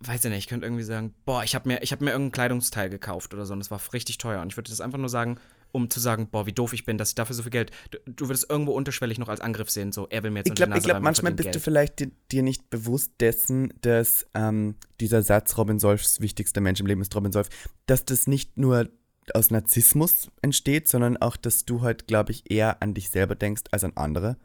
[0.00, 2.32] weiß ich nicht, ich könnte irgendwie sagen, boah, ich habe mir ich habe mir irgendein
[2.32, 5.08] Kleidungsteil gekauft oder so und das war richtig teuer und ich würde das einfach nur
[5.08, 5.38] sagen,
[5.70, 7.70] um zu sagen, boah, wie doof ich bin, dass ich dafür so viel Geld.
[7.90, 10.54] Du, du würdest irgendwo unterschwellig noch als Angriff sehen, so er will mir jetzt Ich
[10.54, 11.64] glaube, glaub, manchmal bist du Geld.
[11.64, 16.86] vielleicht dir, dir nicht bewusst dessen, dass ähm, dieser Satz Robin Solfs wichtigster Mensch im
[16.86, 17.48] Leben ist Robin Solf,
[17.86, 18.90] dass das nicht nur
[19.34, 23.62] aus Narzissmus entsteht, sondern auch, dass du halt, glaube ich, eher an dich selber denkst
[23.70, 24.36] als an andere.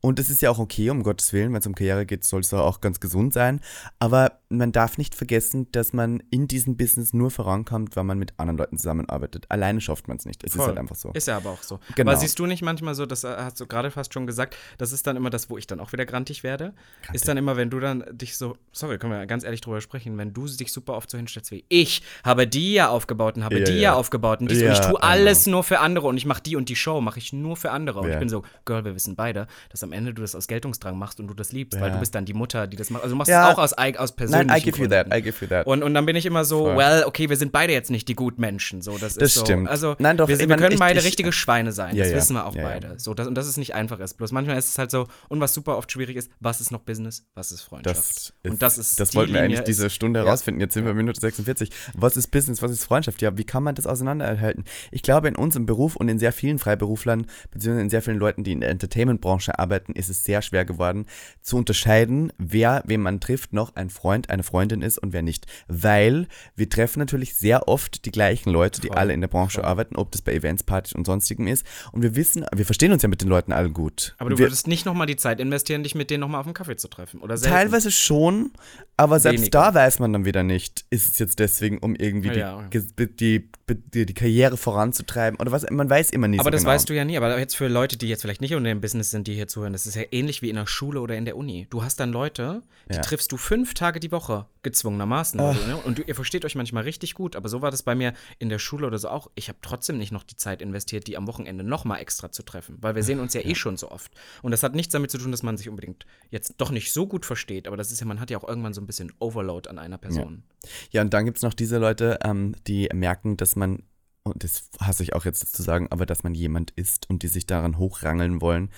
[0.00, 2.40] Und das ist ja auch okay, um Gottes Willen, wenn es um Karriere geht, soll
[2.40, 3.60] es auch ganz gesund sein.
[3.98, 8.32] Aber man darf nicht vergessen, dass man in diesem Business nur vorankommt, wenn man mit
[8.38, 9.46] anderen Leuten zusammenarbeitet.
[9.48, 10.42] Alleine schafft man es nicht.
[10.44, 10.68] Es ist Voll.
[10.68, 11.10] halt einfach so.
[11.12, 11.80] Ist ja aber auch so.
[11.96, 12.12] Genau.
[12.12, 14.92] Aber siehst du nicht manchmal so, das äh, hast du gerade fast schon gesagt, das
[14.92, 16.74] ist dann immer das, wo ich dann auch wieder grantig werde.
[17.12, 20.16] Ist dann immer, wenn du dann dich so, sorry, können wir ganz ehrlich drüber sprechen,
[20.16, 23.58] wenn du dich super oft so hinstellst wie ich habe die ja aufgebaut und habe
[23.58, 23.94] Ja, die ja, ja.
[23.94, 26.42] aufgebaut und, dies, und Ja, ich tue I alles nur für andere und ich mache
[26.42, 28.00] die und die Show, mache ich nur für andere.
[28.00, 30.98] Und ich bin so, Girl, wir wissen beide, dass am Ende du das aus Geltungsdrang
[30.98, 31.94] machst und du das liebst, weil Ja.
[31.94, 33.02] du bist dann die Mutter, die das macht.
[33.02, 33.48] Also du machst Ja.
[33.50, 35.10] es auch aus, aus persönlichen Nein, I give you Gründen.
[35.10, 35.66] that, I give you that.
[35.66, 36.76] Und, und dann bin ich immer so, Voll.
[36.76, 38.82] well, okay, wir sind beide jetzt nicht die Gutmenschen.
[38.82, 39.40] So, das, Das ist so.
[39.44, 39.68] stimmt.
[39.68, 41.94] Also, Nein, doch, wir, wir können ich- beide ich- richtige Schweine sein.
[41.96, 42.94] Ja, das wissen wir auch beide.
[42.98, 44.14] So, das, und das ist nicht einfach ist.
[44.14, 46.80] Bloß manchmal ist es halt so, und was super oft schwierig ist, was ist noch
[46.80, 47.96] Business, was ist Freundschaft?
[47.98, 50.26] Das ist, und das ist das wollten wir eigentlich diese ist- Stunde ja.
[50.26, 50.60] herausfinden.
[50.60, 51.70] Jetzt sind wir Minute 46.
[51.94, 52.62] Was ist Business?
[52.62, 53.20] Was ist Freundschaft?
[53.22, 54.64] Ja, wie kann man das auseinanderhalten?
[54.90, 58.44] Ich glaube, in unserem Beruf und in sehr vielen Freiberuflern, beziehungsweise in sehr vielen Leuten,
[58.44, 61.06] die in der Entertainment-Branche arbeiten, ist es sehr schwer geworden,
[61.42, 65.46] zu unterscheiden, wer, wen man trifft, noch ein Freund, eine Freundin ist und wer nicht.
[65.68, 66.26] Weil
[66.56, 69.64] wir treffen natürlich sehr oft die gleichen Leute, die Voll, alle in der Branche voll.
[69.64, 71.64] arbeiten, ob das bei Events, Partys und sonstigem ist.
[71.92, 74.14] Und wir wissen, wir verstehen uns ja mit den Leuten allen gut.
[74.18, 76.54] Aber du wir, würdest nicht nochmal die Zeit investieren, dich mit denen nochmal auf einen
[76.54, 77.20] Kaffee zu treffen.
[77.20, 77.54] Oder selten.
[77.54, 78.52] Teilweise schon,
[78.96, 79.50] aber selbst Weniger.
[79.62, 82.66] da weiß man dann wieder nicht, ist es jetzt deswegen, um irgendwie die, Ja, ja.
[82.68, 83.50] ge- die,
[83.94, 86.72] die, die Karriere voranzutreiben oder was, man weiß immer nie Aber so das genau.
[86.72, 87.16] weißt du ja nie.
[87.16, 89.67] Aber jetzt für Leute, die jetzt vielleicht nicht unter dem Business sind, die hier zuhören,
[89.68, 91.66] schwören, das ist ja ähnlich wie in der Schule oder in der Uni.
[91.70, 93.02] Du hast dann Leute, die Ja.
[93.02, 95.38] triffst du fünf Tage die Woche, gezwungenermaßen.
[95.40, 95.76] Also, ne?
[95.76, 98.48] Und du, ihr versteht euch manchmal richtig gut, aber so war das bei mir in
[98.48, 99.30] der Schule oder so auch.
[99.34, 102.76] Ich habe trotzdem nicht noch die Zeit investiert, die am Wochenende nochmal extra zu treffen,
[102.80, 104.12] weil wir sehen uns ja, eh schon so oft.
[104.42, 107.06] Und das hat nichts damit zu tun, dass man sich unbedingt jetzt doch nicht so
[107.06, 109.68] gut versteht, aber das ist ja, man hat ja auch irgendwann so ein bisschen Overload
[109.68, 110.42] an einer Person.
[110.90, 113.82] Ja, und dann gibt es noch diese Leute, ähm, die merken, dass man,
[114.28, 117.28] und das hasse ich auch jetzt zu sagen, aber dass man jemand ist und die
[117.28, 118.70] sich daran hochrangeln wollen.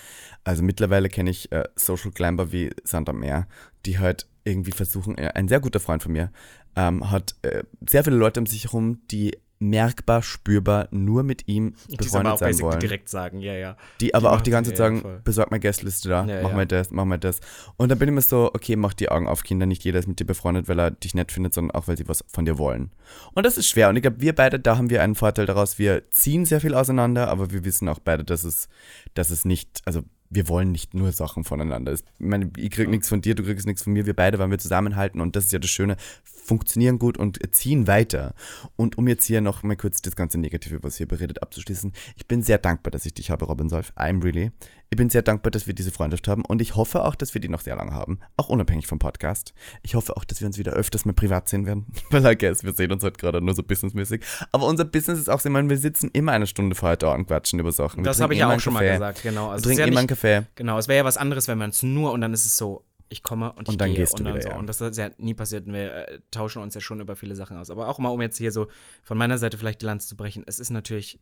[0.43, 3.47] Also mittlerweile kenne ich äh, Social Climber wie Sand am Meer,
[3.85, 6.31] die halt irgendwie versuchen, äh, ein sehr guter Freund von mir
[6.75, 11.75] ähm, hat äh, sehr viele Leute um sich herum, die merkbar, spürbar nur mit ihm
[11.89, 12.79] Die befreundet auch sein wollen.
[12.79, 13.77] direkt sagen, ja, ja.
[14.01, 15.21] Die aber auch die ganze Zeit sagen, voll.
[15.23, 16.55] besorg mal Guestliste da, Ja, mach ja.
[16.55, 17.39] mal das, mach mal das.
[17.77, 19.65] Und dann bin ich mir so, okay, mach die Augen auf, Kinder.
[19.65, 22.07] Nicht jeder ist mit dir befreundet, weil er dich nett findet, sondern auch, weil sie
[22.07, 22.91] was von dir wollen.
[23.33, 23.89] Und das ist schwer.
[23.89, 25.77] Und ich glaube, wir beide, da haben wir einen Vorteil daraus.
[25.79, 28.67] Wir ziehen sehr viel auseinander, aber wir wissen auch beide, dass es,
[29.13, 30.01] dass es nicht, also
[30.33, 31.91] wir wollen nicht nur Sachen voneinander.
[31.91, 34.05] Ich meine, ich krieg nichts von dir, du kriegst nichts von mir.
[34.05, 35.97] Wir beide, weil wir zusammenhalten und das ist ja das Schöne,
[36.43, 38.33] funktionieren gut und ziehen weiter.
[38.75, 41.93] Und um jetzt hier noch mal kurz das ganze Negative, was hier beredet, abzuschließen.
[42.17, 43.93] Ich bin sehr dankbar, dass ich dich habe, Robin Solf.
[43.95, 44.51] I'm really.
[44.93, 47.39] Ich bin sehr dankbar, dass wir diese Freundschaft haben und ich hoffe auch, dass wir
[47.39, 48.19] die noch sehr lange haben.
[48.35, 49.53] Auch unabhängig vom Podcast.
[49.83, 51.85] Ich hoffe auch, dass wir uns wieder öfters mal privat sehen werden.
[52.09, 54.21] Weil I guess, wir sehen uns halt gerade nur so businessmäßig.
[54.51, 57.13] Aber unser Business ist auch so, ich meine, wir sitzen immer eine Stunde vorher da
[57.13, 57.99] und quatschen über Sachen.
[57.99, 58.93] Wir Das habe ich ja auch einen schon mal Kaffee.
[58.95, 59.45] gesagt, genau.
[59.47, 60.45] Wir Also es ist trinken ja immer einen nicht, Kaffee.
[60.55, 62.83] Genau, es wäre ja was anderes, wenn man es nur und dann ist es so,
[63.11, 64.49] ich komme und ich Und dann gehe gehst du und dann wieder, so.
[64.49, 64.57] ja.
[64.57, 65.67] Und das ist ja nie passiert.
[65.67, 67.69] und Wir äh, tauschen uns ja schon über viele Sachen aus.
[67.69, 68.67] Aber auch mal, um jetzt hier so
[69.03, 71.19] von meiner Seite vielleicht die Lanze zu brechen, es ist natürlich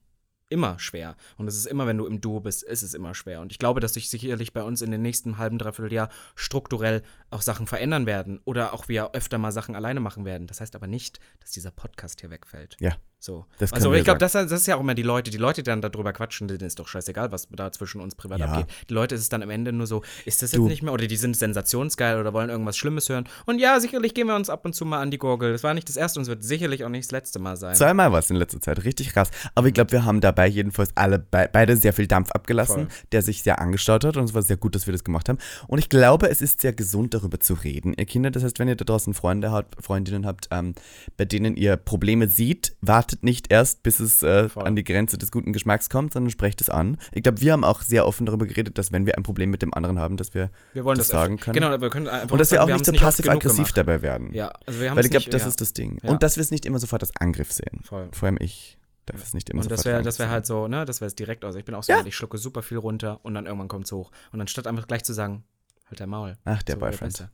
[0.49, 1.15] immer schwer.
[1.37, 3.41] Und es ist immer, wenn du im Duo bist, ist es immer schwer.
[3.41, 7.03] Und ich glaube, dass sich sicherlich bei uns in den nächsten halben, dreiviertel Jahr strukturell
[7.31, 8.39] auch Sachen verändern werden.
[8.45, 10.47] Oder auch wir öfter mal Sachen alleine machen werden.
[10.47, 12.75] Das heißt aber nicht, dass dieser Podcast hier wegfällt.
[12.79, 12.93] Ja.
[13.21, 13.45] So.
[13.71, 15.81] Also ich glaube, das, das ist ja auch immer die Leute, die Leute, die dann
[15.81, 18.45] darüber quatschen, denen ist doch scheißegal, was da zwischen uns privat Ja.
[18.45, 18.67] abgeht.
[18.89, 20.67] Die Leute ist es dann am Ende nur so, ist das jetzt Du.
[20.69, 20.93] nicht mehr?
[20.93, 23.27] Oder die sind sensationsgeil oder wollen irgendwas Schlimmes hören.
[23.45, 25.51] Und ja, sicherlich gehen wir uns ab und zu mal an die Gurgel.
[25.51, 27.75] Das war nicht das erste und es wird sicherlich auch nicht das letzte Mal sein.
[27.75, 29.31] Zweimal war es in letzter Zeit, richtig krass.
[29.53, 33.07] Aber ich glaube, wir haben dabei jedenfalls alle be beide sehr viel Dampf abgelassen, Voll.
[33.11, 35.39] der sich sehr angestaut hat und es war sehr gut, dass wir das gemacht haben.
[35.67, 37.93] Und ich glaube, es ist sehr gesund, darüber zu reden.
[37.97, 40.75] Ihr Kinder, das heißt, wenn ihr da draußen Freunde habt, Freundinnen habt, ähm,
[41.17, 45.31] bei denen ihr Probleme seht, wartet nicht erst, bis es äh, an die Grenze des
[45.31, 46.97] guten Geschmacks kommt, sondern sprecht es an.
[47.11, 49.61] Ich glaube, wir haben auch sehr offen darüber geredet, dass wenn wir ein Problem mit
[49.61, 51.53] dem anderen haben, dass wir, wir wollen das das, sagen können.
[51.53, 54.33] Genau, wir können einfach und dass wir sagen, auch nicht so passiv-aggressiv dabei werden.
[54.33, 55.47] Ja, also wir haben Weil ich glaube, das ja.
[55.47, 55.99] ist das Ding.
[56.03, 56.09] Ja.
[56.09, 57.81] Und dass wir es nicht immer sofort als Angriff sehen.
[57.83, 58.09] Voll.
[58.11, 60.85] Vor allem ich darf es nicht immer Und sofort das wäre wär halt so, ne,
[60.85, 61.55] das wäre es direkt aus.
[61.55, 62.05] Ich bin auch so, Ja.
[62.05, 64.11] ich schlucke super viel runter und dann irgendwann kommt es hoch.
[64.31, 65.43] Und anstatt einfach gleich zu sagen,
[65.89, 66.37] halt dein Maul.
[66.45, 67.29] Ach, der So Boyfriend.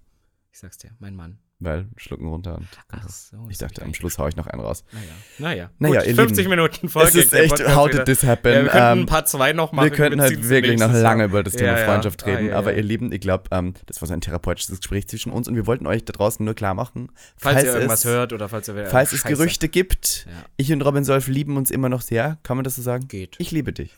[0.51, 1.39] Ich sag's dir, mein Mann.
[1.59, 2.67] Weil schlucken runter und.
[2.89, 3.47] Ach so.
[3.49, 4.83] ich dachte, am Schluss hau ich noch einen raus.
[4.91, 5.05] Naja,
[5.39, 5.71] naja.
[5.79, 7.09] Naja, Gut, ihr 50 Lieben, Minuten Folge.
[7.09, 8.51] es ist echt, how did this happen?
[8.51, 9.85] Ja, wir könnten Ähm, ein Part 2 noch machen.
[9.85, 11.85] wir könnten halt wirklich noch lange über das Thema Ja, ja.
[11.85, 12.49] Freundschaft Ah, reden.
[12.49, 12.77] ja, aber ja.
[12.77, 15.65] ihr Lieben, ich glaube, ähm, das war so ein therapeutisches Gespräch zwischen uns und wir
[15.65, 18.85] wollten euch da draußen nur klar machen, Falls, ihr irgendwas es, hört oder falls ihr
[18.87, 19.33] falls es Scheiße.
[19.35, 20.45] Gerüchte gibt, Ja.
[20.57, 22.37] ich und Robin Solf lieben uns immer noch sehr.
[22.43, 23.07] Kann man das so sagen?
[23.07, 23.35] Geht.
[23.39, 23.93] Ich liebe dich.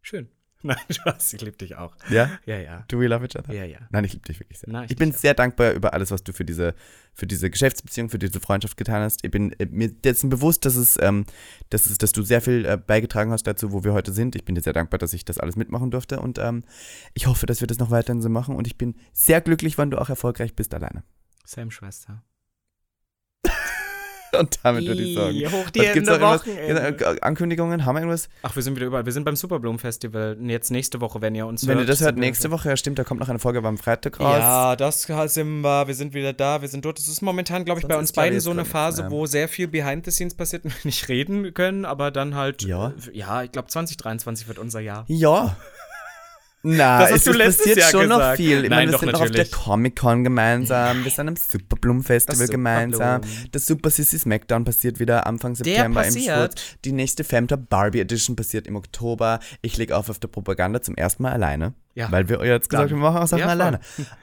[0.00, 0.28] Schön.
[0.66, 1.94] Nein, Spaß, ich liebe dich auch.
[2.08, 2.30] Ja?
[2.46, 2.84] Ja, ja.
[2.88, 3.52] Do we love each other?
[3.52, 3.80] Ja, ja.
[3.90, 4.72] Nein, ich liebe dich wirklich sehr.
[4.72, 5.14] Nein, ich ich bin auch.
[5.14, 6.74] sehr dankbar über alles, was du für diese,
[7.12, 9.22] für diese Geschäftsbeziehung, für diese Freundschaft getan hast.
[9.22, 11.26] Ich bin äh, mir dessen bewusst, dass es, ähm,
[11.68, 14.36] dass es, dass du sehr viel äh, beigetragen hast dazu, wo wir heute sind.
[14.36, 16.64] Ich bin dir sehr dankbar, dass ich das alles mitmachen durfte und ähm,
[17.12, 19.90] ich hoffe, dass wir das noch weiterhin so machen und ich bin sehr glücklich, wenn
[19.90, 21.04] du auch erfolgreich bist alleine.
[21.44, 22.22] Sam, Schwester.
[24.38, 25.36] Und damit würde ich sagen.
[25.52, 27.04] Hoch die Was gibt's Hände, noch irgendwas, Wochenende.
[27.16, 27.84] äh, Ankündigungen?
[27.84, 28.28] Haben wir irgendwas?
[28.42, 29.04] Ach, wir sind wieder überall.
[29.06, 30.36] Wir sind beim Superbloom Festival.
[30.42, 31.86] Jetzt nächste Woche, wenn ihr uns Wenn hört.
[31.86, 34.38] ihr das hört, nächste Woche, ja stimmt, da kommt noch eine Folge beim Freitag raus.
[34.38, 35.86] Ja, das sind wir.
[35.86, 36.60] Wir sind wieder da.
[36.62, 36.98] Wir sind dort.
[36.98, 39.10] Es ist momentan, glaube ich, Sonst bei uns beiden so eine Phase, ja.
[39.10, 42.62] wo sehr viel Behind the Scenes passiert und wir nicht reden können, aber dann halt.
[42.62, 42.88] Ja.
[42.88, 45.04] äh, Ja, ich glaube, 2023 wird unser Jahr.
[45.08, 45.56] Ja.
[46.66, 48.36] Na, Das hast es du passiert Jahr schon noch gesagt.
[48.38, 48.64] viel.
[48.64, 49.52] Ich Nein, meine, wir doch, sind noch auf der natürlich.
[49.52, 53.20] Comic-Con gemeinsam, wir sind am Superbloom Festival Das gemeinsam.
[53.52, 56.12] Das Super Sissy Smackdown passiert wieder Anfang September im?
[56.12, 56.54] Schwurz.
[56.86, 59.40] Die nächste Femtop Barbie Edition passiert im Oktober.
[59.60, 61.74] Ich lege auf auf der Propaganda zum ersten Mal alleine.
[61.94, 62.10] Ja.
[62.10, 63.78] Weil wir jetzt gesagt haben, wir machen auch Sachen Ja, alleine.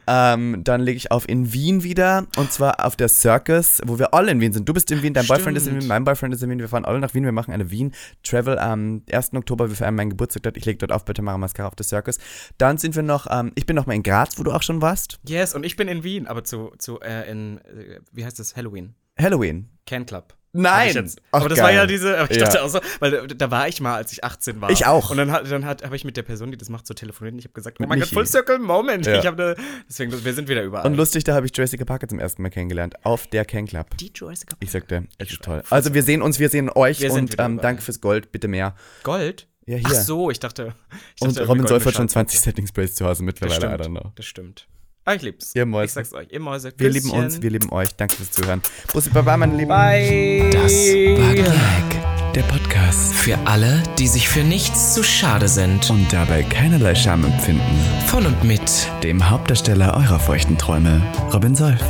[0.06, 4.14] Ähm, dann lege ich auf in Wien wieder und zwar auf der Circus, wo wir
[4.14, 4.68] alle in Wien sind.
[4.68, 5.84] Du bist in Wien, dein Boyfriend ist in Stimmt.
[5.84, 6.60] Wien, mein Boyfriend ist in Wien.
[6.60, 7.24] Wir fahren alle nach Wien.
[7.24, 9.34] Wir machen eine Wien-Travel am 1.
[9.34, 9.70] Oktober.
[9.70, 10.58] Wir feiern meinen Geburtstag dort.
[10.58, 12.18] Ich lege dort auf bei Tamara Mascara auf der Circus.
[12.58, 14.82] Dann sind wir noch, ähm, ich bin noch mal in Graz, wo du auch schon
[14.82, 15.20] warst.
[15.26, 18.56] Yes, und ich bin in Wien, aber zu, zu äh, in, äh, wie heißt das,
[18.58, 18.96] Halloween.
[19.20, 19.70] Halloween.
[19.86, 20.34] Can Club.
[20.54, 21.10] Nein!
[21.32, 21.66] Aber das geil.
[21.68, 22.44] war ja diese, aber ich Ja.
[22.44, 24.70] dachte auch so, weil da war ich mal, als ich 18 war.
[24.70, 25.10] Ich auch.
[25.10, 27.34] Und dann, hat, dann hat, habe ich mit der Person, die das macht, so telefoniert
[27.34, 28.10] und ich habe gesagt, oh mein Gott.
[28.10, 29.06] Full Circle Moment.
[29.06, 29.18] Ja.
[29.18, 29.56] Ich habe
[29.88, 30.86] deswegen, wir sind wieder überall.
[30.86, 32.96] Und lustig, da habe ich Jessica Parker zum ersten Mal kennengelernt.
[33.06, 33.96] Auf der Can Club.
[33.98, 35.64] die Jurassic Ich sagte, es ist toll.
[35.70, 38.76] Also wir sehen uns, wir sehen euch Wir und ähm, danke fürs Gold, bitte mehr.
[39.04, 39.48] Gold?
[39.68, 39.88] Ja, hier.
[39.88, 40.74] Ach so, ich dachte.
[41.16, 42.32] Ich und dachte, Robin Solf hat goldene schon Schallplatte.
[42.32, 44.00] 20 Setting Sprays zu Hause Das mittlerweile, I don't stimmt.
[44.02, 44.12] know.
[44.16, 44.68] Das stimmt.
[45.06, 45.56] Ah, ich lieb's.
[45.56, 45.86] Ihr Mäuse.
[45.86, 46.72] Ich sag's euch, ihr Mäuse.
[46.78, 47.90] Wir lieben uns, wir lieben euch.
[47.96, 48.62] Danke fürs Zuhören.
[48.94, 49.70] Bussi Baba, meine Lieben.
[49.70, 50.50] Bye.
[50.52, 52.34] Das war Gag.
[52.36, 53.14] Der Podcast.
[53.14, 55.90] Für alle, die sich für nichts zu schade sind.
[55.90, 57.62] Und dabei keinerlei Scham empfinden.
[58.08, 58.62] Von und mit
[59.04, 61.02] Dem Hauptdarsteller eurer feuchten Träume,
[61.34, 61.82] Robin Solf.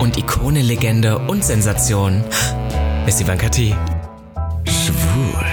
[0.00, 2.22] und Ikone, Legende und Sensation
[3.06, 3.74] ist Ivanka T.
[4.68, 5.44] Schwul.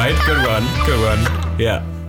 [0.00, 0.16] Right?
[0.24, 0.64] Good one.
[0.86, 1.22] Good one.
[1.58, 1.99] Ja.